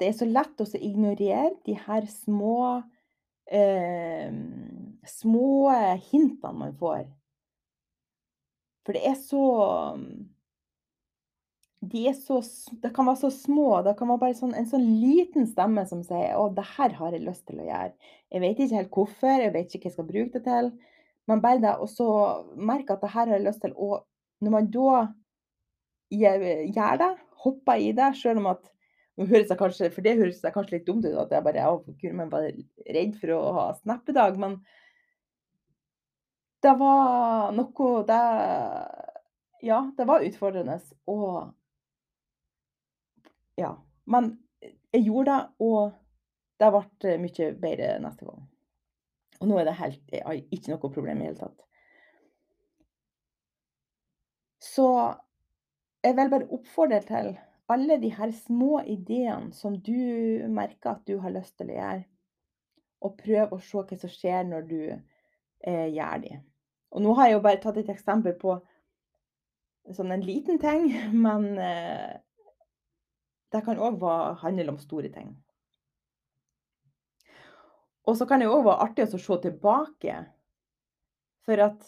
det 0.00 0.08
er 0.08 0.16
så 0.16 0.26
lett 0.26 0.62
å 0.62 0.66
ignorere 0.74 1.52
de 1.66 1.76
her 1.78 2.06
små 2.10 2.82
eh, 3.46 4.32
små 5.06 5.70
hintene 6.10 6.58
man 6.58 6.74
får. 6.78 7.04
For 8.82 8.96
det 8.96 9.04
er 9.06 9.18
så 9.18 9.44
de 11.82 12.04
er 12.06 12.14
så 12.14 12.38
det 12.82 12.92
kan 12.94 13.08
være 13.08 13.20
så 13.24 13.30
små. 13.34 13.82
Det 13.82 13.96
kan 13.98 14.10
være 14.12 14.22
bare 14.22 14.36
sånn, 14.38 14.54
en 14.54 14.68
sånn 14.70 14.84
liten 15.02 15.48
stemme 15.50 15.82
som 15.88 16.02
sier 16.06 16.36
'Å, 16.38 16.54
det 16.54 16.64
her 16.76 16.94
har 16.98 17.12
jeg 17.12 17.26
lyst 17.26 17.46
til 17.46 17.58
å 17.58 17.66
gjøre'. 17.66 17.94
Jeg 18.30 18.40
vet 18.40 18.58
ikke 18.58 18.78
helt 18.78 18.90
hvorfor, 18.94 19.40
jeg 19.42 19.52
vet 19.52 19.74
ikke 19.74 19.82
hva 19.82 19.90
jeg 19.90 19.96
skal 19.96 20.10
bruke 20.10 20.32
det 20.38 20.44
til. 20.44 20.70
Men 21.26 21.40
bare 21.42 21.62
det 21.62 21.74
å 21.78 22.10
merke 22.56 22.94
at 22.94 23.00
det 23.02 23.10
her 23.10 23.26
har 23.26 23.36
jeg 23.38 23.46
lyst 23.46 23.62
til, 23.62 23.72
og 23.76 24.04
når 24.40 24.50
man 24.50 24.70
da 24.70 25.14
gjør 26.10 26.98
det, 26.98 27.10
hopper 27.42 27.80
i 27.80 27.92
det, 27.92 28.16
selv 28.16 28.38
om 28.38 28.46
at 28.52 28.70
nå 29.18 29.26
høres 29.26 29.50
jeg 29.50 29.58
kanskje, 29.58 29.90
For 29.92 30.02
det 30.02 30.16
høres 30.16 30.42
jeg 30.42 30.54
kanskje 30.54 30.78
litt 30.78 30.86
dumt 30.86 31.04
ut, 31.04 31.18
at 31.18 31.30
jeg 31.30 31.44
bare 31.44 31.66
å, 31.68 31.82
gud, 31.84 32.62
redd 32.96 33.16
for 33.20 33.34
å 33.36 33.40
ha 33.58 33.66
snappedag, 33.74 34.38
men 34.38 34.60
det 36.62 36.76
var 36.78 37.50
noe 37.52 38.04
det 38.06 38.22
Ja, 39.62 39.90
det 39.96 40.06
var 40.06 40.24
utfordrende. 40.26 40.80
Og 41.06 41.52
ja. 43.58 43.74
Men 44.06 44.32
jeg 44.92 45.06
gjorde 45.06 45.32
det, 45.32 45.42
og 45.58 45.92
det 46.60 46.70
ble 46.72 47.18
mye 47.22 47.50
bedre 47.60 47.92
neste 48.02 48.28
gang. 48.28 48.48
Og 49.42 49.50
nå 49.50 49.58
er 49.58 49.66
det 49.66 49.78
helt 49.80 50.14
jeg 50.14 50.22
har 50.24 50.40
ikke 50.54 50.70
noe 50.70 50.92
problem 50.94 51.20
i 51.20 51.26
det 51.26 51.32
hele 51.32 51.40
tatt. 51.40 51.64
Så 54.62 54.86
jeg 56.02 56.16
vil 56.18 56.30
bare 56.30 56.50
oppfordre 56.54 57.00
til 57.06 57.32
alle 57.72 57.96
de 58.02 58.10
her 58.14 58.30
små 58.36 58.80
ideene 58.86 59.52
som 59.56 59.74
du 59.74 60.46
merker 60.52 60.94
at 60.94 61.06
du 61.08 61.16
har 61.22 61.34
lyst 61.34 61.56
til 61.58 61.72
å 61.72 61.78
gjøre, 61.78 62.04
og 63.02 63.16
prøv 63.18 63.54
å 63.54 63.58
se 63.62 63.82
hva 63.82 63.98
som 63.98 64.12
skjer 64.12 64.44
når 64.46 64.66
du 64.68 64.80
eh, 64.86 65.88
gjør 65.90 66.22
de. 66.22 66.36
Og 66.92 67.02
nå 67.02 67.14
har 67.18 67.28
jeg 67.28 67.38
jo 67.38 67.44
bare 67.46 67.62
tatt 67.62 67.80
et 67.80 67.90
eksempel 67.90 68.36
på 68.38 68.58
sånn 69.96 70.12
en 70.14 70.22
liten 70.22 70.60
ting, 70.62 70.92
men 71.26 71.48
eh, 71.58 72.20
det 73.52 73.64
kan 73.66 73.80
òg 73.80 74.04
handle 74.42 74.72
om 74.72 74.78
store 74.80 75.10
ting. 75.12 75.32
Og 78.08 78.16
så 78.18 78.26
kan 78.26 78.42
det 78.42 78.50
òg 78.50 78.64
være 78.66 78.86
artig 78.86 79.04
å 79.06 79.18
se 79.20 79.36
tilbake. 79.44 80.14
For 81.46 81.62
at 81.62 81.84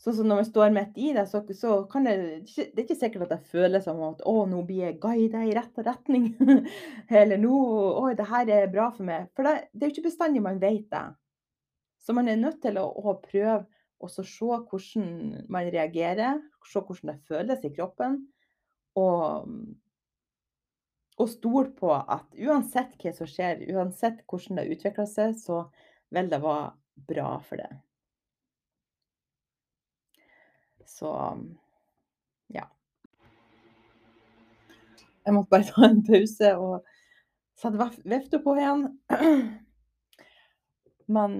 sånn 0.00 0.16
som 0.18 0.28
når 0.28 0.40
man 0.40 0.48
står 0.48 0.72
midt 0.74 0.96
i 1.00 1.10
det, 1.16 1.24
så, 1.30 1.40
så 1.56 1.76
kan 1.90 2.06
det 2.08 2.14
Det 2.54 2.72
er 2.72 2.84
ikke 2.84 2.98
sikkert 2.98 3.26
at 3.26 3.36
jeg 3.36 3.52
føler 3.52 3.84
som 3.84 4.00
at 4.04 4.24
'Å, 4.24 4.46
nå 4.48 4.62
blir 4.68 4.86
jeg 4.86 5.00
guida 5.00 5.44
i 5.44 5.54
rett 5.56 5.84
retning'. 5.88 6.32
Eller 7.20 7.40
'Nå 7.40 7.52
å, 7.52 8.08
det 8.16 8.28
her 8.28 8.48
er 8.48 8.72
bra 8.72 8.90
for 8.90 9.04
meg'. 9.04 9.28
For 9.36 9.44
det, 9.44 9.68
det 9.72 9.82
er 9.82 9.92
jo 9.92 9.96
ikke 9.98 10.10
bestandig 10.10 10.44
man 10.44 10.60
vet 10.60 10.88
det. 10.90 11.06
Så 12.00 12.12
man 12.12 12.28
er 12.28 12.36
nødt 12.36 12.60
til 12.62 12.76
å, 12.80 12.84
å 12.84 13.16
prøve 13.20 13.64
å 14.04 14.08
se 14.08 14.22
hvordan 14.44 15.46
man 15.48 15.70
reagerer, 15.72 16.40
se 16.64 16.80
hvordan 16.80 17.14
det 17.14 17.28
føles 17.28 17.64
i 17.64 17.72
kroppen. 17.72 18.20
Og 19.00 19.48
og 21.20 21.30
stole 21.30 21.70
på 21.78 21.92
at 21.94 22.26
uansett 22.34 22.96
hva 22.98 23.12
som 23.14 23.28
skjer, 23.30 23.62
uansett 23.74 24.24
hvordan 24.26 24.58
det 24.58 24.70
utvikler 24.74 25.06
seg, 25.10 25.36
så 25.38 25.60
vil 26.14 26.30
det 26.30 26.42
være 26.42 26.72
bra 27.10 27.28
for 27.42 27.62
det. 27.62 27.70
Så 30.86 31.10
ja. 32.54 32.66
Jeg 35.24 35.36
måtte 35.36 35.54
bare 35.54 35.68
ta 35.70 35.86
en 35.86 36.02
pause 36.06 36.50
og 36.58 36.90
sette 37.58 37.88
vifta 38.10 38.42
på 38.42 38.56
igjen. 38.58 38.88
Men 41.14 41.38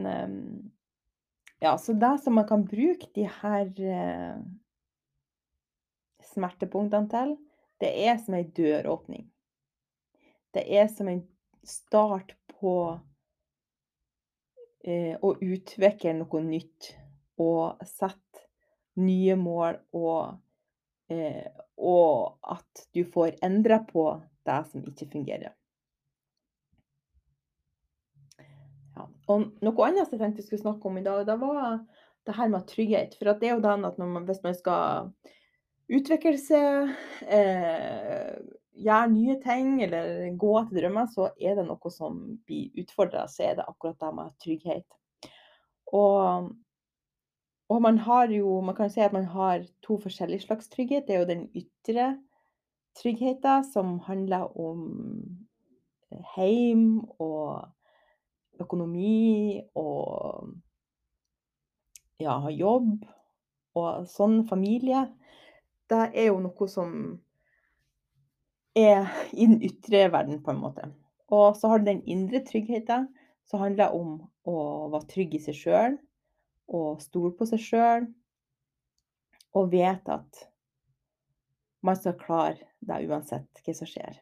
ja, 1.65 1.79
så 1.79 1.93
det 1.93 2.19
som 2.23 2.35
man 2.35 2.49
kan 2.49 2.67
bruke 2.69 3.07
de 3.15 3.25
her 3.41 3.71
eh, 3.81 4.41
smertepunktene 6.35 7.09
til, 7.09 7.31
det 7.81 7.93
er 8.05 8.19
som 8.21 8.37
ei 8.37 8.45
døråpning. 8.57 9.25
Det 10.55 10.65
er 10.79 10.87
som 10.93 11.09
en 11.11 11.25
start 11.67 12.35
på 12.61 12.75
eh, 14.85 15.17
å 15.19 15.33
utvikle 15.43 16.15
noe 16.21 16.43
nytt 16.45 16.93
og 17.43 17.83
sette 17.89 18.45
nye 19.03 19.35
mål, 19.35 19.81
og, 19.99 20.37
eh, 21.11 21.51
og 21.83 22.39
at 22.55 22.87
du 22.95 23.03
får 23.11 23.41
endra 23.43 23.81
på 23.89 24.07
det 24.47 24.61
som 24.71 24.85
ikke 24.87 25.11
fungerer. 25.17 25.55
Ja. 28.95 29.09
Og 29.35 29.49
noe 29.65 29.89
annet 29.89 30.13
jeg 30.13 30.21
tenkte 30.21 30.45
vi 30.45 30.47
skulle 30.47 30.63
snakke 30.63 30.91
om 30.91 31.01
i 31.01 31.07
dag, 31.07 31.25
det 31.27 31.39
var 31.41 31.81
det 32.25 32.37
her 32.39 32.53
med 32.53 32.69
trygghet. 32.71 33.17
For 33.19 33.33
det 33.33 33.51
er 33.51 33.57
jo 33.57 33.65
den 33.65 33.89
at 33.89 33.99
man, 33.99 34.29
hvis 34.29 34.45
man 34.45 34.55
skal 34.55 35.11
utvikle 35.91 36.37
seg, 36.41 36.95
eh, 37.27 38.39
gjøre 38.75 39.13
nye 39.13 39.37
ting 39.43 39.79
eller 39.85 40.35
gå 40.41 40.51
etter 40.61 40.81
drømmer, 40.81 41.09
så 41.13 41.31
er 41.39 41.59
det 41.59 41.67
noe 41.69 41.93
som 41.93 42.21
blir 42.47 42.83
utfordra, 42.83 43.27
så 43.31 43.49
er 43.49 43.59
det 43.59 43.69
akkurat 43.69 44.01
det 44.01 44.13
med 44.17 44.37
trygghet. 44.43 44.87
Og, 45.95 46.51
og, 47.71 47.81
man 47.85 47.99
har 48.03 48.33
jo 48.33 48.61
Man 48.65 48.75
kan 48.75 48.91
si 48.91 49.01
at 49.05 49.13
man 49.13 49.29
har 49.31 49.63
to 49.85 49.99
forskjellige 50.01 50.47
slags 50.47 50.69
trygghet. 50.69 51.07
Det 51.07 51.15
er 51.15 51.23
jo 51.23 51.31
den 51.31 51.49
ytre 51.55 52.07
tryggheten, 52.99 53.65
som 53.65 53.99
handler 54.01 54.49
om 54.59 54.89
heim 56.35 57.05
og 57.19 57.69
økonomi 58.61 59.61
og 59.75 60.55
ja, 62.23 62.39
jobb 62.51 63.05
og 63.75 64.07
sånn 64.09 64.45
familie. 64.47 65.09
Det 65.91 66.11
er 66.15 66.31
jo 66.31 66.41
noe 66.43 66.69
som 66.71 66.93
er 68.75 69.11
i 69.33 69.47
den 69.47 69.61
ytre 69.63 70.09
verden, 70.13 70.43
på 70.43 70.53
en 70.53 70.61
måte. 70.63 70.89
Og 71.33 71.57
så 71.57 71.71
har 71.71 71.81
du 71.81 71.89
den 71.89 72.03
indre 72.11 72.43
tryggheten, 72.45 73.09
som 73.49 73.63
handler 73.63 73.95
om 73.95 74.19
å 74.49 74.59
være 74.93 75.09
trygg 75.11 75.37
i 75.37 75.43
seg 75.45 75.57
sjøl 75.59 75.97
og 76.75 77.03
stole 77.05 77.35
på 77.37 77.47
seg 77.49 77.61
sjøl. 77.61 78.07
Og 79.55 79.71
vite 79.71 80.19
at 80.19 80.47
man 81.85 81.99
skal 81.99 82.17
klare 82.19 82.71
det 82.85 83.05
uansett 83.07 83.65
hva 83.65 83.75
som 83.77 83.89
skjer. 83.89 84.17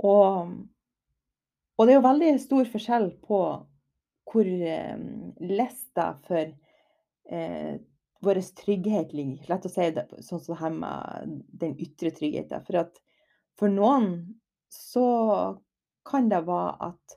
Og, 0.00 0.52
og, 1.76 1.82
det 1.84 1.92
er 1.92 1.98
jo 1.98 2.06
veldig 2.06 2.30
stor 2.40 2.68
forskjell 2.72 3.10
på 3.24 3.40
hvor 4.30 4.46
eh, 4.46 5.00
lista 5.42 6.06
for 6.28 6.46
eh, 6.46 7.72
vår 8.20 8.40
trygghet 8.56 9.12
ligger. 9.16 9.48
Lett 9.48 9.66
å 9.66 9.72
si 9.72 9.88
det 9.96 10.06
sånn 10.24 10.42
som 10.44 10.58
her 10.60 10.74
med 10.74 11.40
den 11.62 11.76
ytre 11.80 12.12
tryggheten. 12.16 12.64
For 12.66 12.82
at 12.82 13.00
for 13.58 13.72
noen 13.72 14.10
så 14.72 15.06
kan 16.08 16.28
det 16.30 16.42
være 16.46 16.90
at 16.90 17.16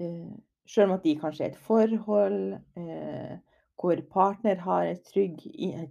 eh, 0.00 0.34
selv 0.68 0.90
om 0.90 0.96
at 0.98 1.04
de 1.04 1.16
kanskje 1.20 1.46
er 1.46 1.54
et 1.54 1.62
forhold 1.64 2.58
eh, 2.78 3.38
hvor 3.78 4.00
partner 4.10 4.58
har 4.64 4.88
en 4.88 5.00
trygg, 5.06 5.42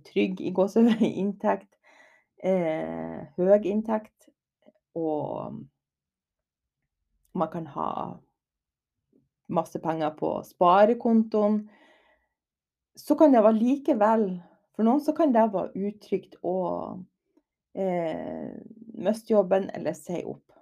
trygg 0.06 0.42
i 0.44 0.52
gåsehud 0.52 1.02
inntekt, 1.08 1.70
eh, 2.44 3.24
høy 3.38 3.68
inntekt, 3.70 4.30
og 4.98 5.64
man 7.38 7.52
kan 7.54 7.68
ha 7.72 7.90
masse 9.48 9.80
penger 9.80 10.12
på 10.20 10.34
sparekontoen, 10.44 11.62
så 12.98 13.16
kan 13.16 13.34
det 13.34 13.44
være 13.46 13.60
likevel 13.60 14.28
For 14.76 14.86
noen 14.86 15.02
så 15.02 15.14
kan 15.18 15.34
det 15.34 15.48
være 15.54 15.88
utrygt 15.90 16.36
å 16.46 16.58
eh, 17.78 18.54
miste 18.94 19.34
jobben 19.34 19.72
eller 19.74 19.96
si 19.98 20.20
opp. 20.22 20.54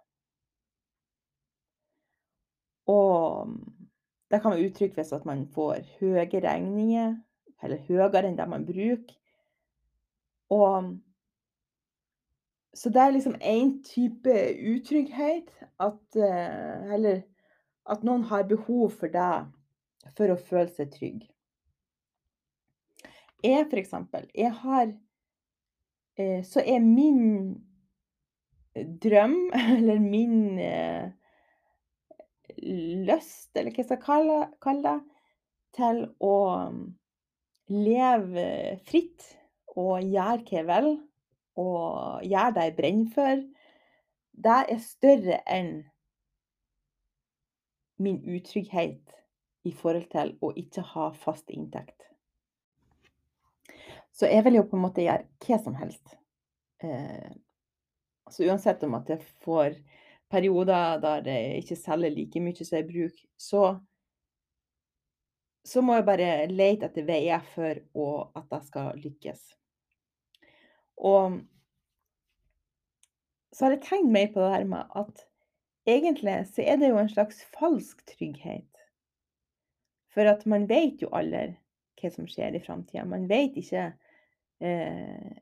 Og 2.88 3.52
det 4.32 4.40
kan 4.40 4.56
være 4.56 4.70
utrygt 4.70 4.96
hvis 4.96 5.12
man 5.28 5.44
får 5.52 5.84
høye 6.00 6.42
regninger, 6.46 7.18
eller 7.64 7.84
høyere 7.90 8.24
enn 8.30 8.40
det 8.40 8.48
man 8.48 8.64
bruker. 8.68 9.20
Og 10.56 10.96
så 12.76 12.90
det 12.90 13.02
er 13.02 13.16
liksom 13.18 13.36
én 13.40 13.78
type 13.84 14.32
utrygghet 14.72 15.52
at 15.80 16.16
eh, 16.16 16.94
Eller 16.94 17.22
at 17.86 18.04
noen 18.04 18.24
har 18.24 18.48
behov 18.48 18.90
for 18.96 19.12
det 19.12 20.12
for 20.18 20.32
å 20.32 20.40
føle 20.40 20.72
seg 20.74 20.92
trygg. 20.94 21.24
Jeg, 23.46 23.68
for 23.70 23.78
eksempel, 23.78 24.26
jeg 24.34 24.52
har 24.64 24.88
eh, 26.18 26.42
Så 26.48 26.64
er 26.66 26.80
min 26.82 27.22
drøm, 28.76 29.52
eller 29.78 30.00
min 30.00 30.60
eh, 30.60 31.12
lyst, 33.06 33.52
eller 33.56 33.72
hva 33.72 33.84
jeg 33.84 33.90
skal 33.92 34.04
kalle 34.64 34.84
det, 34.86 35.00
til 35.76 36.06
å 36.24 36.36
leve 37.72 38.46
fritt 38.88 39.26
og 39.76 40.04
gjøre 40.04 40.44
hva 40.44 40.58
jeg 40.60 40.68
vil, 40.70 40.90
og 41.60 42.24
gjøre 42.28 42.56
det 42.56 42.66
jeg 42.68 42.76
brenner 42.80 43.12
for, 43.16 43.44
det 44.36 44.56
er 44.72 44.82
større 44.84 45.40
enn 45.48 45.76
min 48.04 48.20
utrygghet 48.28 49.16
i 49.66 49.72
forhold 49.72 50.10
til 50.12 50.34
å 50.44 50.52
ikke 50.60 50.84
ha 50.94 51.10
fast 51.16 51.50
inntekt. 51.54 51.96
Så 54.16 54.30
jeg 54.32 54.46
vil 54.46 54.60
jo 54.62 54.68
på 54.70 54.78
en 54.78 54.86
måte 54.86 55.04
gjøre 55.04 55.28
hva 55.44 55.58
som 55.60 55.76
helst. 55.76 56.16
Eh, 56.84 57.34
så 58.32 58.48
uansett 58.48 58.84
om 58.88 58.96
at 58.98 59.10
jeg 59.12 59.26
får 59.44 59.76
perioder 60.32 61.02
der 61.04 61.28
jeg 61.30 61.60
ikke 61.64 61.78
selger 61.78 62.14
like 62.14 62.42
mye 62.42 62.66
som 62.66 62.80
jeg 62.80 62.88
bruker, 62.90 63.28
så 63.38 63.66
så 65.66 65.82
må 65.82 65.96
jeg 65.98 66.06
bare 66.06 66.30
lete 66.52 66.86
etter 66.86 67.06
veier 67.08 67.42
for 67.56 67.80
å, 67.98 68.08
at 68.38 68.52
jeg 68.54 68.68
skal 68.68 69.00
lykkes. 69.02 69.40
Og 71.10 71.40
så 73.50 73.66
har 73.66 73.74
jeg 73.74 73.86
tenkt 73.88 74.12
mer 74.14 74.30
på 74.30 74.44
det 74.44 74.52
her 74.52 74.68
med 74.70 74.94
at 75.02 75.24
egentlig 75.90 76.38
så 76.52 76.62
er 76.62 76.78
det 76.78 76.92
jo 76.92 77.00
en 77.02 77.10
slags 77.10 77.42
falsk 77.56 78.04
trygghet. 78.14 78.70
For 80.14 80.30
at 80.30 80.46
man 80.46 80.70
vet 80.70 81.02
jo 81.02 81.10
aldri 81.18 81.56
hva 81.98 82.12
som 82.14 82.30
skjer 82.30 82.60
i 82.60 82.62
framtida. 82.62 83.08
Man 83.10 83.26
vet 83.32 83.58
ikke 83.58 83.90
eh, 84.60 85.34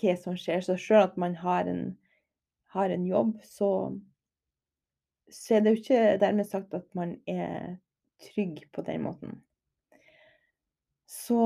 hva 0.00 0.16
som 0.18 0.38
skjer. 0.38 0.64
Så 0.64 0.78
selv 0.80 1.10
at 1.10 1.20
man 1.20 1.36
har 1.40 1.68
en, 1.70 1.84
har 2.74 2.90
en 2.90 3.06
jobb, 3.06 3.36
så, 3.44 3.70
så 5.30 5.56
er 5.56 5.64
det 5.64 5.74
jo 5.74 5.82
ikke 5.82 6.02
dermed 6.22 6.48
sagt 6.48 6.74
at 6.76 6.88
man 6.98 7.16
er 7.30 7.78
trygg 8.30 8.66
på 8.72 8.84
den 8.86 9.06
måten. 9.06 9.40
Så 11.10 11.40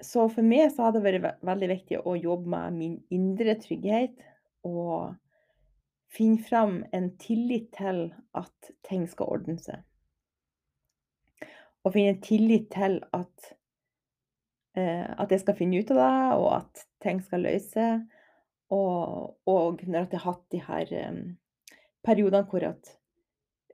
så 0.00 0.28
for 0.30 0.46
meg 0.46 0.70
så 0.70 0.86
har 0.86 0.94
det 0.94 1.02
vært 1.02 1.40
veldig 1.46 1.68
viktig 1.72 2.00
å 2.06 2.14
jobbe 2.14 2.50
med 2.52 2.76
min 2.76 2.98
indre 3.14 3.56
trygghet, 3.58 4.14
og 4.66 5.16
finne 6.14 6.42
fram 6.42 6.80
en 6.94 7.10
tillit 7.20 7.72
til 7.74 8.08
at 8.38 8.70
ting 8.86 9.06
skal 9.10 9.32
ordne 9.34 9.58
seg. 9.60 9.82
Og 11.82 11.94
finne 11.94 12.14
en 12.14 12.22
tillit 12.22 12.68
til 12.74 13.00
at 13.16 13.52
at 14.78 15.32
jeg 15.34 15.42
skal 15.42 15.56
finne 15.58 15.80
ut 15.80 15.90
av 15.94 15.98
det, 16.00 16.12
og 16.38 16.48
at 16.60 16.86
ting 17.04 17.20
skal 17.24 17.44
løse. 17.46 17.88
Og 18.74 19.36
og 19.48 19.82
når 19.84 20.06
jeg 20.06 20.18
har 20.18 20.26
hatt 20.26 20.44
de 20.52 20.60
her, 20.64 20.94
um, 21.08 21.22
periodene 22.04 22.46
hvor 22.50 22.66
at 22.68 22.92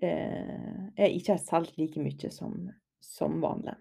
eh, 0.03 0.91
jeg 0.99 1.19
ikke 1.19 1.35
har 1.35 1.43
solgt 1.43 1.79
like 1.79 2.03
mye 2.03 2.31
som 2.33 2.69
som 3.05 3.41
vanlig. 3.43 3.77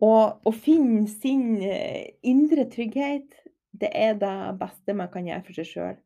Å 0.00 0.52
finne 0.56 1.04
sin 1.12 1.60
eh, 1.60 2.16
indre 2.24 2.64
trygghet, 2.72 3.36
det 3.76 3.90
er 3.94 4.16
det 4.18 4.36
beste 4.60 4.96
man 4.96 5.10
kan 5.12 5.28
gjøre 5.28 5.44
for 5.46 5.58
seg 5.60 5.68
sjøl. 5.68 5.98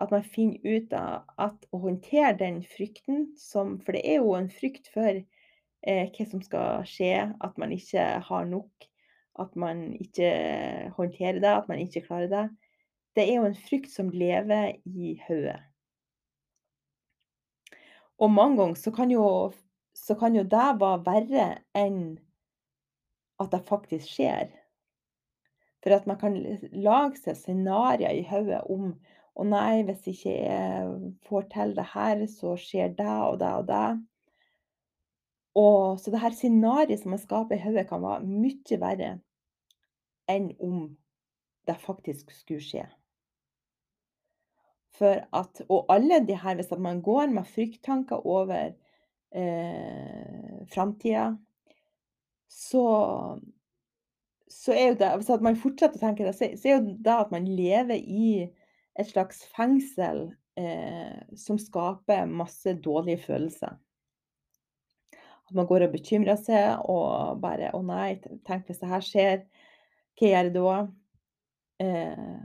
At 0.00 0.10
man 0.14 0.26
finner 0.26 0.58
ut 0.64 0.94
av 0.96 1.28
at 1.38 1.68
å 1.70 1.80
håndtere 1.84 2.34
den 2.40 2.60
frykten 2.66 3.28
som 3.38 3.78
For 3.84 3.96
det 3.96 4.02
er 4.08 4.22
jo 4.24 4.34
en 4.36 4.50
frykt 4.52 4.90
for 4.94 5.20
eh, 5.86 6.08
hva 6.14 6.26
som 6.28 6.42
skal 6.44 6.84
skje, 6.88 7.30
at 7.40 7.58
man 7.60 7.72
ikke 7.74 8.04
har 8.26 8.48
nok, 8.48 8.88
at 9.40 9.56
man 9.56 9.90
ikke 9.96 10.30
håndterer 10.96 11.40
det, 11.40 11.50
at 11.50 11.68
man 11.70 11.80
ikke 11.82 12.04
klarer 12.06 12.30
det. 12.30 12.44
Det 13.16 13.26
er 13.26 13.40
jo 13.40 13.48
en 13.48 13.58
frykt 13.58 13.90
som 13.92 14.10
lever 14.12 14.76
i 14.84 15.16
hodet. 15.26 15.58
Og 18.20 18.30
mange 18.30 18.60
ganger 18.60 18.76
så 18.76 18.92
kan 18.92 19.10
jo 19.10 19.26
så 19.96 20.14
kan 20.14 20.36
jo 20.36 20.42
det 20.46 20.68
være 20.80 21.04
verre 21.04 21.46
enn 21.76 22.18
at 23.40 23.50
det 23.52 23.62
faktisk 23.68 24.06
skjer. 24.08 24.50
For 25.80 25.96
at 25.96 26.06
man 26.08 26.18
kan 26.20 26.36
lage 26.72 27.20
seg 27.20 27.38
scenarioer 27.38 28.20
i 28.20 28.26
hodet 28.28 28.60
om 28.72 28.92
å 29.40 29.46
nei, 29.48 29.80
hvis 29.88 30.04
jeg 30.06 30.18
ikke 30.18 31.20
får 31.28 31.46
til 31.54 31.74
det 31.78 31.86
her, 31.94 32.24
så 32.28 32.54
skjer 32.60 32.92
det 32.98 33.16
og 33.24 33.38
det 33.40 33.52
og 33.62 33.68
det. 33.70 33.88
Og 35.58 35.98
så 35.98 36.12
det 36.12 36.22
her 36.22 36.34
scenarioet 36.36 37.02
som 37.02 37.14
man 37.14 37.22
skaper 37.22 37.56
i 37.56 37.62
hodet, 37.64 37.88
kan 37.88 38.02
være 38.02 38.26
mye 38.26 38.80
verre 38.80 39.12
enn 40.30 40.52
om 40.62 40.84
det 41.66 41.76
faktisk 41.82 42.30
skulle 42.34 42.62
skje. 42.62 42.86
At 45.00 45.62
Og 45.68 45.88
alle 45.88 46.20
de 46.28 46.36
her, 46.36 46.54
hvis 46.58 46.70
man 46.78 47.00
går 47.02 47.30
med 47.32 47.48
frykttanker 47.48 48.26
over 48.26 48.74
eh, 49.32 50.66
framtida 50.68 51.30
så 52.50 53.40
så 54.50 54.72
er 54.74 54.88
jo 54.88 54.96
det 54.98 55.10
Hvis 55.16 55.42
man 55.46 55.58
fortsetter 55.58 56.00
å 56.00 56.02
tenke 56.02 56.26
det, 56.26 56.34
så 56.34 56.68
er 56.68 56.80
jo 56.80 56.96
det 56.98 57.14
at 57.14 57.30
man 57.30 57.46
lever 57.46 58.00
i 58.00 58.48
et 58.98 59.06
slags 59.06 59.44
fengsel, 59.54 60.24
eh, 60.58 61.20
som 61.38 61.58
skaper 61.58 62.26
masse 62.26 62.74
dårlige 62.82 63.22
følelser. 63.28 63.78
At 65.50 65.56
man 65.58 65.66
går 65.66 65.88
og 65.88 65.92
bekymrer 65.96 66.38
seg 66.38 66.84
og 66.88 67.40
bare 67.42 67.72
'Å 67.74 67.82
nei, 67.82 68.20
tenk 68.46 68.70
hvis 68.70 68.78
det 68.78 68.88
her 68.88 69.04
skjer, 69.04 69.44
hva 70.20 70.28
gjør 70.30 70.44
jeg 70.44 70.54
da?' 70.54 70.88
Eh 71.80 72.40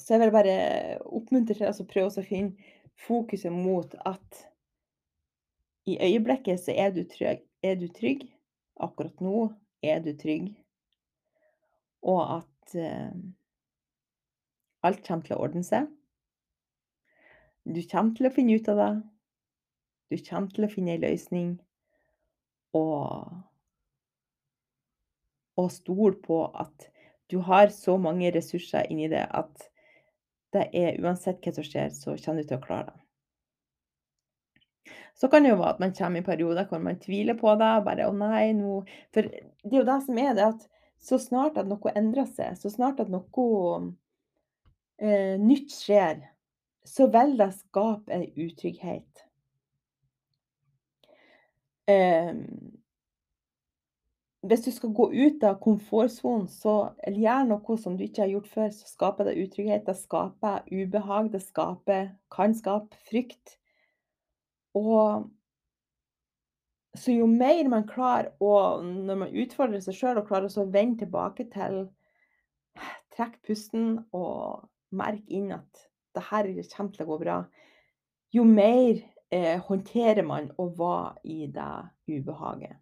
så 0.00 0.14
jeg 0.14 0.20
vil 0.22 0.30
bare 0.32 0.52
oppmuntre 1.04 1.54
til 1.54 1.66
altså 1.68 1.84
prøve 1.84 2.08
å 2.08 2.24
finne 2.24 2.56
fokuset 2.96 3.52
mot 3.52 3.94
at 4.08 4.46
i 5.86 5.98
øyeblikket 6.00 6.60
så 6.60 6.72
er 6.72 6.90
du 6.96 7.04
trygg 7.04 7.44
er 7.62 7.76
du 7.76 7.88
trygg. 7.92 8.24
Akkurat 8.80 9.20
nå 9.20 9.50
er 9.82 10.00
du 10.04 10.12
trygg. 10.16 10.52
Og 12.02 12.20
at 12.38 12.76
eh, 12.80 13.12
alt 14.86 15.02
kommer 15.06 15.26
til 15.26 15.36
å 15.36 15.42
ordne 15.44 15.64
seg. 15.66 15.88
Du 17.68 17.80
kommer 17.90 18.16
til 18.16 18.30
å 18.30 18.34
finne 18.34 18.56
ut 18.56 18.70
av 18.72 18.80
det. 18.80 18.90
Du 20.10 20.18
kommer 20.18 20.50
til 20.54 20.66
å 20.66 20.72
finne 20.72 20.96
ei 20.96 21.02
løsning. 21.02 21.54
Og 22.76 23.30
og 25.60 25.68
stol 25.74 26.14
på 26.24 26.44
at 26.56 26.88
du 27.30 27.38
har 27.44 27.68
så 27.74 27.96
mange 28.00 28.30
ressurser 28.34 28.88
inni 28.90 29.10
det 29.12 29.26
at 29.36 29.68
det 30.54 30.66
er 30.74 30.98
uansett 31.02 31.42
hva 31.44 31.52
som 31.54 31.66
skjer, 31.66 31.92
så 31.94 32.16
kommer 32.24 32.42
du 32.42 32.50
til 32.50 32.58
å 32.58 32.64
klare 32.64 32.90
det. 32.90 32.98
Så 35.14 35.28
kan 35.28 35.44
det 35.44 35.52
jo 35.52 35.60
være 35.60 35.76
at 35.76 35.82
man 35.82 35.94
kommer 35.94 36.22
i 36.22 36.26
perioder 36.26 36.66
hvor 36.70 36.80
man 36.82 36.98
tviler 36.98 37.36
på 37.38 37.52
det, 37.60 37.70
bare 37.84 38.08
'Å 38.08 38.16
nei, 38.16 38.52
nå' 38.56 38.86
For 39.12 39.22
det 39.22 39.72
er 39.72 39.82
jo 39.82 39.84
det 39.84 40.02
som 40.06 40.18
er 40.18 40.34
det 40.34 40.46
at 40.46 40.68
så 41.00 41.18
snart 41.18 41.58
at 41.60 41.68
noe 41.68 41.92
endrer 41.96 42.26
seg, 42.26 42.56
så 42.56 42.70
snart 42.72 43.00
at 43.00 43.08
noe, 43.08 43.94
eh, 44.98 45.36
nytt 45.38 45.70
skjer, 45.72 46.28
så 46.84 47.06
vil 47.12 47.36
det 47.36 47.52
skape 47.54 48.12
en 48.12 48.24
utrygghet. 48.24 49.26
Ehm 51.90 52.70
hvis 54.40 54.62
du 54.64 54.70
skal 54.72 54.92
gå 54.96 55.10
ut 55.12 55.42
av 55.44 55.58
komfortsonen, 55.60 56.46
så 56.48 56.94
eller 57.04 57.20
gjøre 57.20 57.48
noe 57.50 57.76
som 57.80 57.96
du 57.96 58.06
ikke 58.06 58.24
har 58.24 58.32
gjort 58.32 58.48
før, 58.48 58.70
så 58.72 58.88
skaper 58.88 59.28
det 59.28 59.36
utrygghet, 59.42 59.84
det 59.84 59.96
skaper 60.00 60.64
ubehag, 60.70 61.28
det 61.34 61.42
skaper 61.44 62.08
kan 62.32 62.56
skape 62.56 62.96
frykt. 63.10 63.58
Og 64.78 65.28
så 66.96 67.14
jo 67.14 67.28
mer 67.28 67.68
man 67.70 67.86
klarer 67.88 68.32
å 68.42 68.80
når 68.82 69.20
man 69.26 69.36
utfordrer 69.44 69.82
seg 69.84 69.98
sjøl 69.98 70.22
og 70.22 70.30
klarer 70.30 70.48
å 70.48 70.68
vende 70.72 71.04
tilbake 71.04 71.46
til 71.52 71.84
Trekk 73.10 73.40
pusten 73.44 73.98
og 74.16 74.70
merk 74.96 75.26
inn 75.28 75.50
at 75.52 75.82
det 76.16 76.22
her 76.30 76.46
kommer 76.72 76.94
til 76.94 77.04
å 77.04 77.08
gå 77.10 77.18
bra. 77.20 77.38
Jo 78.32 78.46
mer 78.46 79.02
eh, 79.30 79.60
håndterer 79.66 80.26
man 80.26 80.50
å 80.58 80.68
være 80.76 81.14
i 81.24 81.46
det 81.52 81.72
ubehaget. 82.10 82.76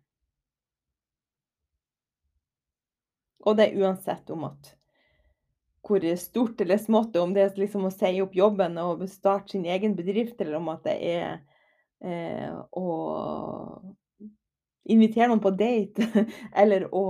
Og 3.47 3.57
det 3.57 3.69
er 3.69 3.85
uansett 3.85 4.31
om 4.35 4.49
at 4.49 4.75
hvor 5.89 6.05
stort 6.21 6.61
eller 6.61 6.77
smått, 6.81 7.17
om 7.17 7.33
det 7.33 7.45
er 7.45 7.61
liksom 7.63 7.87
å 7.89 7.93
si 7.95 8.19
opp 8.21 8.35
jobben 8.37 8.77
og 8.83 9.07
starte 9.09 9.55
sin 9.55 9.65
egen 9.65 9.95
bedrift, 9.97 10.41
eller 10.41 10.59
om 10.59 10.69
at 10.75 10.83
det 10.85 10.97
er 11.09 11.39
eh, 12.05 12.53
å 12.77 12.89
invitere 14.89 15.31
noen 15.31 15.45
på 15.45 15.55
date, 15.57 16.05
eller 16.63 16.89
å 16.93 17.07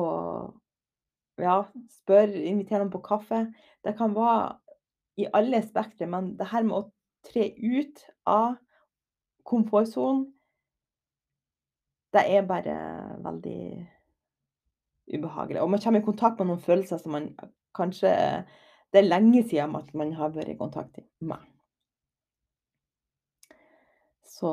ja, 1.42 1.62
spørre 2.03 2.44
invitere 2.44 2.85
noen 2.85 2.94
på 2.94 3.03
kaffe. 3.07 3.46
Det 3.83 3.96
kan 3.98 4.14
være 4.14 4.59
i 5.18 5.27
alle 5.35 5.62
spektre, 5.66 6.07
men 6.11 6.37
det 6.38 6.46
her 6.53 6.66
med 6.66 6.79
å 6.79 6.87
tre 7.27 7.51
ut 7.59 8.05
av 8.31 8.59
komfortsonen, 9.49 10.27
det 12.13 12.25
er 12.25 12.47
bare 12.49 12.77
veldig 13.25 13.61
ubehagelig. 15.13 15.61
Og 15.63 15.71
man 15.71 15.81
kommer 15.83 16.01
i 16.01 16.07
kontakt 16.07 16.41
med 16.41 16.51
noen 16.51 16.65
følelser 16.65 17.01
som 17.01 17.15
man 17.17 17.29
kanskje 17.77 18.13
det 18.93 19.03
er 19.03 19.11
lenge 19.11 19.43
siden 19.45 19.77
at 19.77 19.91
man 19.97 20.15
har 20.17 20.33
vært 20.33 20.55
i 20.55 20.57
kontakt 20.57 21.03
med. 21.21 21.45
Så 24.25 24.53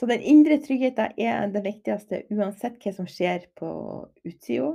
så 0.00 0.06
den 0.08 0.22
indre 0.24 0.56
tryggheten 0.64 1.18
er 1.20 1.50
det 1.52 1.60
viktigste 1.64 2.22
uansett 2.32 2.78
hva 2.80 2.92
som 2.96 3.08
skjer 3.10 3.42
på 3.58 3.70
utsida. 4.24 4.70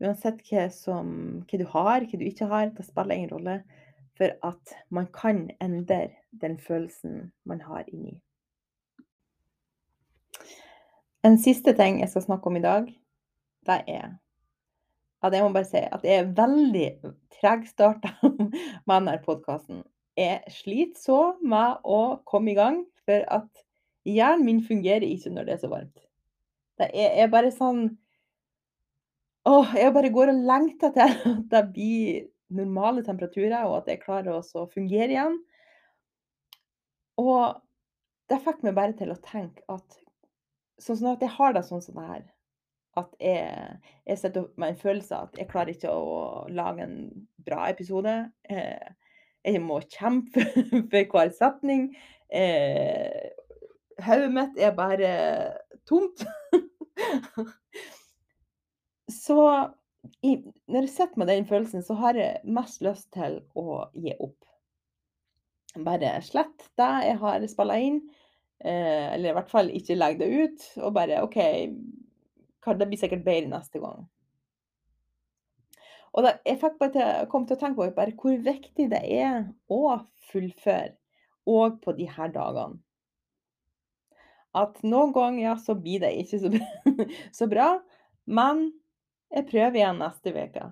Uansett 0.00 0.40
hva 0.48 0.62
som 0.72 1.10
hva 1.44 1.58
du 1.60 1.66
har, 1.74 2.06
hva 2.06 2.20
du 2.20 2.24
ikke 2.24 2.48
har, 2.48 2.70
det 2.72 2.86
spiller 2.86 3.18
ingen 3.18 3.34
rolle. 3.34 3.58
For 4.18 4.34
at 4.44 4.74
man 4.90 5.06
kan 5.14 5.46
endre 5.60 6.10
den 6.40 6.58
følelsen 6.60 7.32
man 7.48 7.60
har 7.60 7.84
inni. 7.88 8.18
En 11.24 11.38
siste 11.38 11.72
ting 11.78 12.00
jeg 12.00 12.10
skal 12.10 12.26
snakke 12.26 12.50
om 12.50 12.58
i 12.58 12.64
dag, 12.64 12.88
det 13.66 13.80
er 13.88 14.10
at 15.22 15.34
jeg 15.34 15.44
må 15.44 15.52
bare 15.54 15.68
si 15.68 15.78
at 15.78 16.04
jeg 16.06 16.18
er 16.18 16.30
veldig 16.36 16.86
tregstarta 17.38 18.10
med 18.86 18.94
denne 18.94 19.18
podkasten. 19.24 19.82
Jeg 20.18 20.42
sliter 20.52 20.98
så 20.98 21.20
med 21.40 21.84
å 21.88 22.00
komme 22.28 22.52
i 22.52 22.58
gang, 22.58 22.82
for 23.06 23.24
at 23.32 23.62
hjernen 24.08 24.44
min 24.48 24.62
fungerer 24.66 25.06
ikke 25.06 25.32
når 25.32 25.46
det 25.46 25.54
er 25.54 25.62
så 25.62 25.70
varmt. 25.72 26.04
Det 26.80 26.90
er, 26.90 27.14
er 27.22 27.32
bare 27.32 27.52
sånn 27.54 27.84
Åh, 29.42 29.72
jeg 29.74 29.90
bare 29.90 30.10
går 30.14 30.30
og 30.30 30.44
lengter 30.46 30.92
til 30.94 31.14
at 31.32 31.46
det 31.50 31.62
blir 31.74 32.26
normale 32.56 33.04
temperaturer, 33.06 33.64
og 33.66 33.82
at 33.82 33.90
jeg 33.92 34.02
klarer 34.04 34.38
å 34.38 34.66
fungere 34.72 35.10
igjen. 35.14 35.40
Og 37.20 37.58
det 38.30 38.40
fikk 38.44 38.62
meg 38.66 38.76
bare 38.78 38.96
til 38.96 39.12
å 39.12 39.20
tenke 39.24 39.64
at 39.72 39.98
sånn 40.82 40.98
som 40.98 41.12
at 41.12 41.22
jeg 41.22 41.34
har 41.36 41.52
det 41.54 41.64
sånn 41.66 41.82
som 41.84 41.98
det 41.98 42.06
her, 42.08 42.24
at 43.00 43.12
jeg 43.22 43.76
jeg 44.08 44.18
sitter 44.18 44.48
med 44.60 44.72
en 44.72 44.80
følelse 44.80 45.16
av 45.16 45.28
at 45.28 45.38
jeg 45.40 45.50
klarer 45.52 45.72
ikke 45.72 45.92
å 45.92 46.48
lage 46.52 46.84
en 46.84 46.96
bra 47.46 47.68
episode. 47.70 48.14
Eh, 48.50 48.88
jeg 49.46 49.62
må 49.62 49.80
kjempe 49.90 50.44
for 50.90 51.14
hver 51.14 51.30
setning. 51.36 51.88
Eh, 52.32 53.30
hodet 54.02 54.32
mitt 54.34 54.58
er 54.58 54.74
bare 54.76 55.12
tomt. 55.88 56.24
Så 59.22 59.38
i 60.22 60.36
når 60.70 60.86
jeg 60.86 60.94
sitter 60.94 61.20
med 61.20 61.30
den 61.30 61.46
følelsen, 61.46 61.84
så 61.86 61.94
har 62.00 62.18
jeg 62.18 62.40
mest 62.44 62.82
lyst 62.82 63.10
til 63.14 63.38
å 63.58 63.84
gi 63.94 64.14
opp. 64.18 64.38
Bare 65.86 66.16
slett 66.26 66.66
det 66.78 66.90
jeg 67.06 67.18
har 67.22 67.46
spilla 67.48 67.78
inn, 67.80 68.00
eh, 68.64 69.12
eller 69.14 69.30
i 69.30 69.36
hvert 69.38 69.52
fall 69.52 69.70
ikke 69.72 69.98
legge 69.98 70.24
det 70.24 70.42
ut, 70.42 70.66
og 70.82 70.96
bare 70.98 71.22
OK, 71.24 71.38
det 72.78 72.88
blir 72.88 73.00
sikkert 73.00 73.24
bedre 73.26 73.52
neste 73.54 73.82
gang. 73.82 74.04
Og 76.12 76.26
da 76.26 76.34
jeg 76.44 76.60
til 76.60 77.28
kom 77.32 77.46
til 77.48 77.56
å 77.56 77.60
tenke 77.60 77.78
på 77.78 77.94
bare 77.96 78.12
hvor 78.18 78.36
viktig 78.44 78.90
det 78.92 79.00
er 79.00 79.46
å 79.72 79.96
fullføre, 80.28 80.96
òg 81.48 81.80
på 81.82 81.94
de 81.96 82.06
her 82.06 82.30
dagene. 82.34 82.78
At 84.52 84.82
noen 84.84 85.14
ganger, 85.16 85.40
ja, 85.46 85.54
så 85.56 85.72
blir 85.80 86.02
det 86.02 86.12
ikke 86.20 86.38
så 86.42 86.50
bra, 86.52 86.96
så 87.38 87.48
bra, 87.48 87.68
men 88.28 88.66
jeg 89.32 89.48
prøver 89.48 89.80
igjen 89.80 90.00
neste 90.02 90.32
uke. 90.36 90.66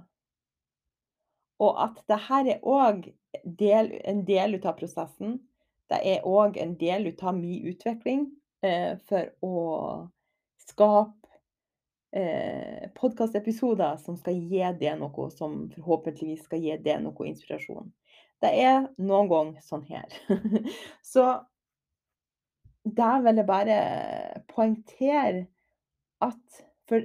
Og 1.61 1.77
at 1.81 2.01
dette 2.09 2.41
er 2.55 2.65
òg 2.65 3.11
en 3.45 4.25
del 4.27 4.59
av 4.61 4.77
prosessen. 4.79 5.39
Det 5.91 6.01
er 6.07 6.27
òg 6.29 6.59
en 6.61 6.77
del 6.81 7.11
av 7.19 7.37
min 7.37 7.67
utvikling, 7.73 8.31
eh, 8.63 8.97
for 9.09 9.33
å 9.43 10.09
skape, 10.71 11.29
eh, 12.13 12.89
podkastepisoder 12.95 13.99
som 13.99 14.17
skal 14.17 14.35
gi 14.35 14.63
det 14.79 14.97
noe, 14.99 15.31
som 15.31 15.69
forhåpentligvis 15.71 16.45
skal 16.45 16.61
gi 16.61 16.77
det 16.77 17.01
noe 17.03 17.27
inspirasjon. 17.27 17.93
Det 18.41 18.53
er 18.57 18.89
noen 18.99 19.29
ganger 19.29 19.61
sånn 19.61 19.85
her. 19.85 20.09
Så 21.03 21.45
der 22.85 23.21
vil 23.25 23.37
jeg 23.37 23.47
bare 23.47 23.81
poengtere 24.49 25.47
at 26.25 26.63
for 26.89 27.05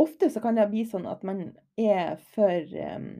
ofte 0.00 0.30
så 0.30 0.42
kan 0.42 0.58
det 0.58 0.68
bli 0.72 0.84
sånn 0.88 1.06
at 1.10 1.22
man 1.26 1.46
er 1.80 2.16
for 2.34 2.76
um, 2.96 3.10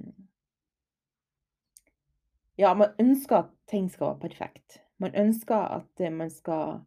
Ja, 2.60 2.70
man 2.78 2.94
ønsker 3.02 3.40
at 3.40 3.54
ting 3.66 3.88
skal 3.90 4.12
være 4.12 4.28
perfekt. 4.28 4.78
Man 5.02 5.16
ønsker 5.18 5.58
at 5.80 6.00
eh, 6.00 6.12
man 6.12 6.30
skal 6.30 6.84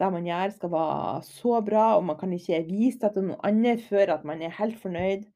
det 0.00 0.08
man 0.08 0.24
gjør, 0.24 0.54
skal 0.54 0.70
være 0.72 1.18
så 1.26 1.58
bra, 1.62 1.82
og 1.98 2.06
man 2.08 2.16
kan 2.18 2.32
ikke 2.32 2.62
vise 2.64 2.98
det 3.02 3.10
til 3.12 3.26
noen 3.28 3.44
andre 3.44 3.74
før 3.76 4.14
at 4.16 4.24
man 4.26 4.40
er 4.42 4.54
helt 4.56 4.80
fornøyd. 4.80 5.26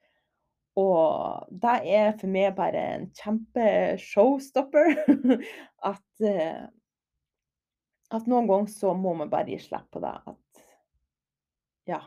Og 0.80 1.52
det 1.62 1.76
er 1.98 2.16
for 2.16 2.32
meg 2.32 2.56
bare 2.56 2.87
en 2.96 3.04
kjempe-showstopper. 3.20 4.96
At 5.92 6.24
eh, 6.24 6.64
at 8.14 8.26
noen 8.30 8.46
ganger 8.46 8.70
så 8.70 8.92
må 8.94 9.14
man 9.18 9.30
bare 9.30 9.50
gi 9.50 9.59
slipp 9.64 9.88
på 9.94 10.02
det. 10.02 10.14
At 10.30 10.66
ja. 11.90 12.00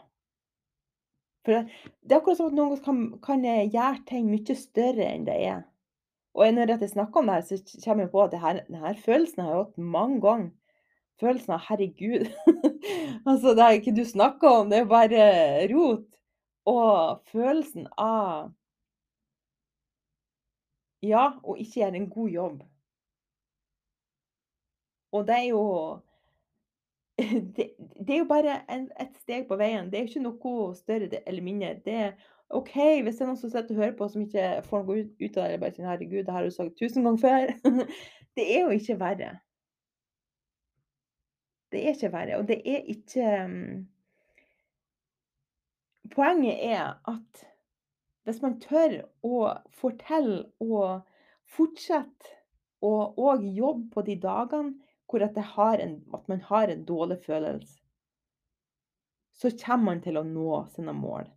For 1.45 1.63
det 1.63 2.11
er 2.11 2.19
akkurat 2.19 2.37
som 2.37 2.49
at 2.51 2.55
noen 2.57 2.71
ganger 2.73 2.85
kan 2.85 3.01
kan 3.23 3.45
jeg 3.47 3.71
gjøre 3.73 4.05
ting 4.09 4.29
mye 4.29 4.55
større 4.59 5.07
enn 5.07 5.27
det 5.27 5.37
er. 5.47 5.61
Og 6.35 6.53
når 6.53 6.75
jeg 6.75 6.89
snakker 6.89 7.19
om 7.19 7.29
det 7.29 7.35
her, 7.35 7.45
så 7.47 7.81
kommer 7.85 8.03
jeg 8.03 8.11
på 8.11 8.23
at 8.23 8.39
her 8.39 8.59
denne 8.67 8.95
følelsen 9.05 9.43
har 9.43 9.53
jeg 9.53 9.63
hatt 9.63 9.77
mange 9.95 10.21
ganger. 10.21 10.51
Følelsen 11.19 11.53
av 11.53 11.59
'herregud'. 11.59 12.29
Altså, 13.29 13.53
det 13.55 13.63
er 13.63 13.69
ikke 13.75 13.95
du 13.95 14.05
snakker 14.05 14.47
om, 14.49 14.69
det 14.69 14.77
er 14.79 14.85
bare 14.85 15.67
rot. 15.73 16.05
Og 16.65 17.21
følelsen 17.31 17.87
av 17.97 18.51
ja, 21.01 21.39
å 21.43 21.55
ikke 21.55 21.79
gjøre 21.81 21.99
en 21.99 22.09
god 22.09 22.29
jobb. 22.29 22.61
Og 25.11 25.27
det 25.27 25.35
er 25.35 25.47
jo 25.49 25.63
det 27.57 27.69
det 28.07 28.15
er 28.15 28.19
jo 28.21 28.27
bare 28.29 28.59
en 28.71 28.87
et 28.99 29.17
steg 29.21 29.47
på 29.49 29.57
veien. 29.59 29.89
Det 29.91 29.99
er 29.99 30.07
ikke 30.09 30.23
noe 30.23 30.75
større 30.77 31.21
eller 31.25 31.45
mindre. 31.45 31.73
Det 31.85 31.97
er 32.05 32.13
OK 32.49 32.73
hvis 32.75 33.19
det 33.19 33.25
er 33.25 33.29
noen 33.29 33.37
som 33.41 33.51
sitter 33.51 33.75
og 33.75 33.83
hører 33.83 33.97
på 33.97 34.07
som 34.09 34.23
ikke 34.25 34.47
får 34.69 34.87
noe 34.87 35.03
ut 35.03 35.37
av 35.37 35.43
det, 35.43 35.45
eller 35.45 35.61
bare 35.61 35.75
sier 35.75 35.85
'herregud, 35.89 36.23
det 36.25 36.33
har 36.33 36.43
du 36.43 36.55
sagt 36.55 36.79
tusen 36.79 37.05
ganger 37.05 37.21
før'. 37.25 37.53
Det 38.37 38.45
er 38.55 38.61
jo 38.61 38.69
ikke 38.71 38.99
verre. 38.99 39.29
Det 41.71 41.79
er 41.85 41.93
ikke 41.93 42.11
verre, 42.13 42.37
og 42.37 42.47
det 42.47 42.61
er 42.65 42.85
ikke 42.93 43.47
mm 43.47 43.87
Poenget 46.09 46.57
er 46.65 46.97
at 47.05 47.41
hvis 48.25 48.41
man 48.41 48.55
tør 48.61 48.95
å 49.25 49.41
fortelle 49.81 50.39
og 50.59 51.03
fortsette 51.49 52.33
og, 52.81 53.19
òg 53.19 53.43
jobbe 53.43 53.89
på 53.93 54.01
de 54.07 54.15
dagene 54.23 54.88
hvor 55.09 55.25
at 55.25 55.37
en 55.37 55.99
at 56.13 56.27
man 56.29 56.41
har 56.41 56.69
en 56.69 56.85
dårlig 56.85 57.19
følelse 57.25 57.79
så 59.39 59.51
kommer 59.63 59.93
man 59.93 60.01
til 60.03 60.19
å 60.19 60.25
nå 60.27 60.63
sine 60.75 60.93
mål. 60.95 61.27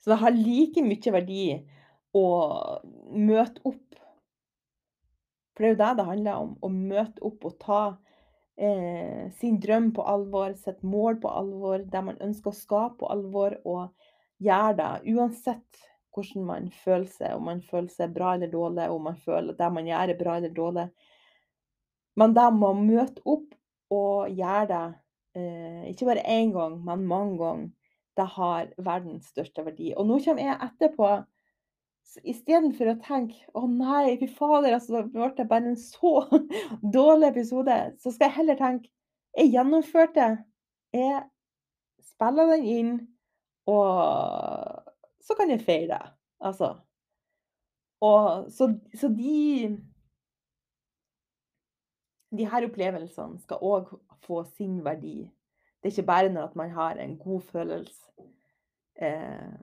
Så 0.00 0.12
det 0.12 0.20
har 0.22 0.36
like 0.36 0.84
mye 0.86 1.14
verdi 1.16 1.46
å 2.16 2.26
møte 3.10 3.64
opp. 3.68 3.98
For 5.54 5.64
det 5.64 5.66
er 5.66 5.74
jo 5.74 5.80
det 5.82 5.90
det 5.98 6.06
handler 6.12 6.44
om, 6.44 6.54
å 6.62 6.70
møte 6.72 7.26
opp 7.26 7.48
og 7.50 7.58
ta, 7.60 7.82
eh, 8.56 9.26
sin 9.40 9.58
drøm 9.60 9.90
på 9.96 10.06
alvor, 10.06 10.54
sitt 10.54 10.80
mål 10.86 11.18
på 11.20 11.34
alvor, 11.42 11.82
det 11.82 12.04
man 12.06 12.22
ønsker 12.22 12.54
å 12.54 12.60
skape 12.60 13.02
på 13.02 13.10
alvor, 13.10 13.58
og 13.66 13.90
gjøre 14.40 14.76
det 14.78 15.16
uansett 15.16 15.89
hvordan 16.14 16.46
man 16.46 16.68
føler 16.74 17.08
seg, 17.10 17.34
om 17.36 17.46
man 17.48 17.62
føler 17.62 17.90
seg 17.92 18.14
bra 18.14 18.34
eller 18.34 18.50
dårlig, 18.52 18.88
om 18.90 19.08
man 19.10 19.18
føler 19.20 19.52
at 19.52 19.60
det 19.60 19.70
man 19.74 19.88
gjør 19.88 20.12
er 20.12 20.18
bra 20.18 20.36
eller 20.36 20.54
dårlig. 20.54 20.86
Men 22.18 22.34
da 22.36 22.48
må 22.50 22.72
man 22.74 22.88
møte 22.88 23.22
opp 23.24 23.54
og 23.94 24.30
gjøre 24.34 24.66
det, 24.70 24.86
eh, 25.38 25.84
ikke 25.90 26.08
bare 26.10 26.26
én 26.26 26.52
gang, 26.54 26.78
men 26.84 27.06
mange 27.06 27.38
ganger, 27.38 27.68
det 28.18 28.26
har 28.36 28.72
verdens 28.76 29.30
største 29.30 29.64
verdi. 29.64 29.92
Og 29.96 30.06
nå 30.06 30.18
kommer 30.24 30.42
jeg 30.44 30.58
etterpå, 30.66 31.10
istedenfor 32.26 32.90
å 32.90 33.00
tenke 33.04 33.38
'Å 33.54 33.68
nei, 33.70 34.16
fy 34.18 34.26
fader, 34.26 34.74
altså, 34.74 35.02
det 35.06 35.12
ble 35.12 35.44
bare 35.46 35.70
en 35.70 35.76
så 35.76 36.26
dårlig 36.98 37.30
episode', 37.30 37.94
så 38.02 38.10
skal 38.10 38.26
jeg 38.26 38.36
heller 38.40 38.58
tenke 38.58 38.90
'Jeg 39.36 39.52
gjennomførte, 39.54 40.44
jeg 40.92 41.22
spiller 42.02 42.50
den 42.56 42.64
inn, 42.64 43.08
og 43.70 44.59
så 45.20 45.34
kan 45.38 45.50
jeg 45.50 45.60
feire 45.60 45.86
det', 45.94 46.12
altså. 46.40 46.74
Og 48.00 48.50
så 48.50 48.80
så 48.94 49.08
de 49.08 49.76
de 52.38 52.46
her 52.46 52.66
opplevelsene 52.66 53.40
skal 53.42 53.62
òg 53.62 53.90
få 54.26 54.44
sin 54.44 54.84
verdi. 54.84 55.30
Det 55.80 55.88
er 55.88 55.94
ikke 55.96 56.06
bare 56.06 56.32
når 56.32 56.52
man 56.54 56.70
har 56.70 56.98
en 57.00 57.16
god 57.18 57.40
følelse. 57.40 58.10
Eh, 59.02 59.56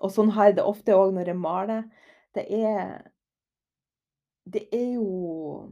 og 0.00 0.12
sånn 0.12 0.30
har 0.36 0.50
jeg 0.50 0.58
det 0.58 0.64
ofte 0.68 0.94
òg 0.96 1.12
når 1.16 1.32
jeg 1.32 1.40
maler. 1.40 1.82
Det 2.34 2.46
er 2.52 3.12
Det 4.46 4.68
er 4.72 4.92
jo 4.94 5.68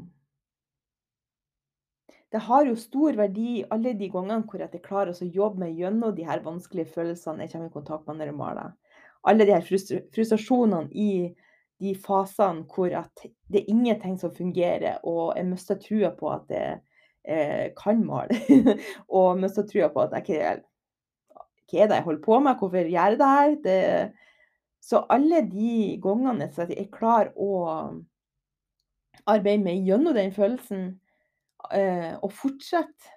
Det 2.33 2.41
har 2.41 2.65
jo 2.67 2.75
stor 2.75 3.15
verdi 3.15 3.65
alle 3.71 3.93
de 3.95 4.09
gangene 4.11 4.43
hvor 4.51 4.59
jeg 4.59 4.83
klarer 4.83 5.15
å 5.15 5.29
jobbe 5.37 5.61
meg 5.63 5.77
gjennom 5.79 6.15
de 6.17 6.25
her 6.27 6.43
vanskelige 6.43 6.91
følelsene 6.91 7.45
jeg 7.45 7.53
kommer 7.53 7.69
i 7.71 7.75
kontakt 7.77 8.09
med 8.09 8.19
når 8.19 8.33
jeg 8.33 8.35
maler. 8.41 8.73
Alle 9.25 9.47
de 9.47 9.55
her 9.55 9.65
frustrasjonene 9.65 10.91
i 10.93 11.33
de 11.83 11.95
fasene 11.99 12.65
hvor 12.71 12.93
at 12.97 13.25
det 13.51 13.63
er 13.63 13.71
ingenting 13.73 14.19
som 14.21 14.33
fungerer, 14.35 15.01
og 15.03 15.35
jeg 15.37 15.49
mister 15.49 15.81
trua 15.81 16.13
på 16.17 16.31
at 16.33 16.53
jeg 16.53 16.79
eh, 17.25 17.73
kan 17.79 18.05
male. 18.05 18.39
og 19.19 19.41
mister 19.41 19.67
trua 19.69 19.91
på 19.93 20.05
at 20.05 20.17
jeg 20.19 20.27
ikke 20.27 20.55
Hva 21.65 21.81
er 21.81 21.89
det 21.89 21.97
jeg 21.97 22.05
holder 22.05 22.25
på 22.25 22.39
med? 22.45 22.59
Hvorfor 22.61 22.77
gjør 22.77 22.91
jeg 22.93 23.19
det 23.19 23.31
her? 23.35 23.55
Det, 23.65 23.79
så 24.85 25.01
alle 25.11 25.41
de 25.49 25.97
gangene 26.03 26.51
så 26.53 26.67
jeg 26.69 26.91
klarer 26.93 27.33
å 27.41 27.55
arbeide 29.25 29.65
meg 29.65 29.87
gjennom 29.89 30.13
den 30.17 30.33
følelsen, 30.35 30.83
eh, 31.73 32.13
og 32.21 32.33
fortsette 32.37 33.15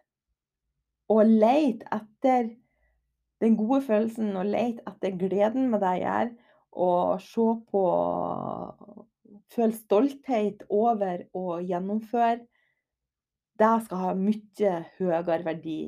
å 1.11 1.19
leite 1.23 1.87
etter 1.91 2.53
den 3.43 3.57
gode 3.59 3.83
følelsen 3.85 4.35
å 4.37 4.45
lete 4.45 4.83
etter 4.89 5.17
gleden 5.19 5.69
med 5.71 5.83
det 5.83 5.93
jeg 5.99 6.05
gjør, 6.05 6.33
og 6.77 7.21
se 7.23 7.47
på 7.71 7.83
Føle 9.53 9.73
stolthet 9.73 10.65
over 10.73 11.23
å 11.37 11.59
gjennomføre. 11.63 12.41
Det 13.57 13.73
skal 13.85 14.01
ha 14.03 14.13
mye 14.17 14.73
høyere 14.97 15.39
verdi 15.45 15.79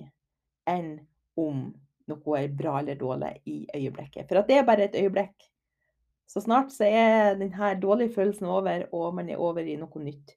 enn 0.70 0.94
om 1.40 1.68
noe 2.10 2.40
er 2.40 2.56
bra 2.56 2.80
eller 2.80 2.98
dårlig 2.98 3.34
i 3.52 3.58
øyeblikket. 3.76 4.30
For 4.30 4.48
det 4.48 4.58
er 4.58 4.68
bare 4.68 4.88
et 4.88 4.98
øyeblikk. 4.98 5.36
Så 6.30 6.42
snart 6.46 6.72
så 6.74 6.88
er 6.88 7.38
denne 7.38 7.74
dårlige 7.82 8.14
følelsen 8.16 8.50
over, 8.50 8.88
og 8.94 9.14
man 9.18 9.30
er 9.30 9.42
over 9.42 9.66
i 9.66 9.78
noe 9.78 10.02
nytt. 10.02 10.36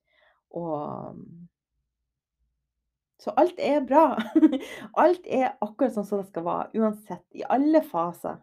Og 0.57 1.17
så 3.23 3.31
alt 3.31 3.61
er 3.63 3.85
bra. 3.87 4.17
Alt 4.99 5.27
er 5.31 5.53
akkurat 5.63 5.95
sånn 5.95 6.07
som 6.09 6.19
det 6.19 6.27
skal 6.33 6.43
være, 6.43 6.71
uansett. 6.75 7.23
I 7.39 7.45
alle 7.47 7.79
faser. 7.87 8.41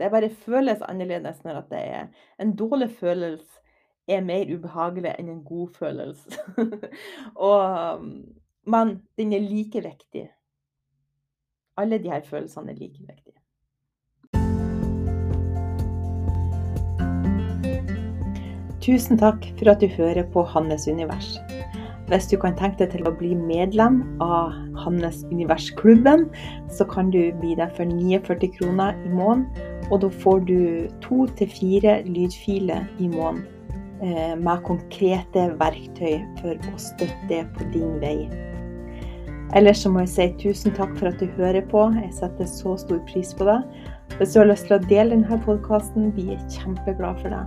Det 0.00 0.08
bare 0.12 0.30
føles 0.32 0.80
annerledes 0.84 1.42
når 1.44 1.62
det 1.70 1.80
er 1.80 2.08
En 2.40 2.54
dårlig 2.56 2.90
følelse 2.96 3.60
er 4.08 4.24
mer 4.24 4.48
ubehagelig 4.48 5.12
enn 5.18 5.28
en 5.32 5.42
god 5.44 5.76
følelse. 5.76 6.40
Og, 7.48 8.06
men 8.64 8.94
den 9.20 9.34
er 9.36 9.44
like 9.44 9.82
viktig. 9.84 10.28
Alle 11.76 12.00
her 12.06 12.24
følelsene 12.24 12.72
er 12.72 12.80
like 12.80 13.04
viktige. 13.04 13.36
Tusen 18.86 19.18
takk 19.18 19.44
for 19.58 19.74
at 19.74 19.82
du 19.82 19.90
hører 19.90 20.24
på 20.32 20.46
Hannes 20.46 20.86
univers. 20.88 21.34
Hvis 22.06 22.28
du 22.30 22.36
kan 22.38 22.54
tenke 22.54 22.84
deg 22.84 22.92
til 22.94 23.08
å 23.08 23.14
bli 23.18 23.32
medlem 23.34 23.98
av 24.22 24.54
Hannes 24.78 25.24
Univers-klubben, 25.32 26.28
så 26.70 26.86
kan 26.86 27.10
du 27.10 27.32
bli 27.40 27.56
det 27.58 27.66
for 27.74 27.90
49 27.90 28.52
kroner 28.60 28.94
i 29.02 29.10
måneden. 29.10 29.48
Og 29.90 30.00
da 30.02 30.10
får 30.22 30.44
du 30.46 30.60
to 31.02 31.26
til 31.38 31.50
fire 31.50 32.00
lydfiler 32.06 32.86
i 33.02 33.10
måneden 33.10 33.42
eh, 34.02 34.34
med 34.38 34.62
konkrete 34.66 35.48
verktøy 35.58 36.22
for 36.40 36.54
å 36.54 36.78
støtte 36.78 37.42
på 37.58 37.68
din 37.74 37.98
vei. 38.02 38.18
Ellers 39.54 39.82
så 39.82 39.90
må 39.90 40.02
jeg 40.02 40.14
si 40.14 40.30
tusen 40.42 40.74
takk 40.74 40.94
for 40.98 41.10
at 41.10 41.20
du 41.22 41.26
hører 41.38 41.62
på. 41.70 41.88
Jeg 41.98 42.14
setter 42.14 42.50
så 42.50 42.74
stor 42.82 43.02
pris 43.10 43.34
på 43.34 43.46
det. 43.46 43.60
Hvis 44.18 44.34
du 44.34 44.42
har 44.42 44.50
lyst 44.50 44.70
til 44.70 44.78
å 44.78 44.82
dele 44.86 45.14
denne 45.14 45.42
podkasten, 45.46 46.10
blir 46.14 46.34
jeg 46.34 46.58
kjempeglad 46.60 47.22
for 47.22 47.34
det. 47.34 47.44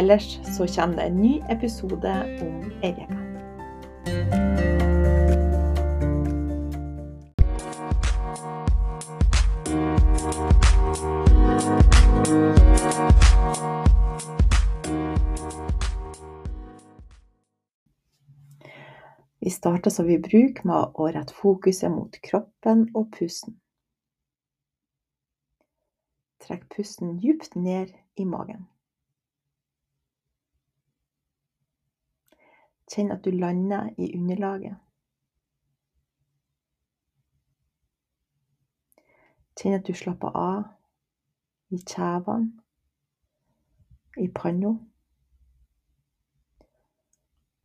Ellers 0.00 0.38
så 0.56 0.68
kommer 0.76 1.02
det 1.02 1.10
en 1.10 1.20
ny 1.20 1.34
episode 1.52 2.16
om 2.40 2.72
ei. 2.84 3.21
Vi 19.72 19.78
starter 19.78 19.90
som 19.90 20.06
vi 20.06 20.18
bruker 20.18 20.66
med 20.68 20.98
å 21.00 21.06
rette 21.08 21.32
fokuset 21.32 21.88
mot 21.88 22.16
kroppen 22.20 22.82
og 22.92 23.06
pusten. 23.14 23.54
Trekk 26.44 26.66
pusten 26.74 27.14
dypt 27.22 27.56
ned 27.56 27.94
i 28.20 28.26
magen. 28.28 28.66
Kjenn 32.92 33.14
at 33.16 33.24
du 33.24 33.32
lander 33.32 33.88
i 33.96 34.10
underlaget. 34.12 34.76
Kjenn 39.56 39.80
at 39.80 39.88
du 39.88 39.96
slapper 39.96 40.36
av 40.36 40.62
i 41.72 41.80
kjevene, 41.80 42.52
i 44.20 44.28
panna, 44.28 44.76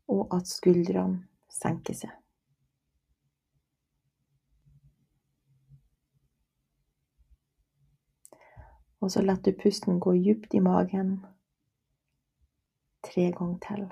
og 0.08 0.30
at 0.32 0.48
skuldrene 0.48 1.26
senke 1.58 1.94
seg. 1.94 2.14
Og 9.00 9.10
så 9.10 9.22
lar 9.22 9.38
du 9.44 9.52
pusten 9.62 10.00
gå 10.00 10.12
djupt 10.18 10.54
i 10.54 10.60
magen 10.60 11.20
tre 13.06 13.30
ganger 13.30 13.58
til. 13.68 13.86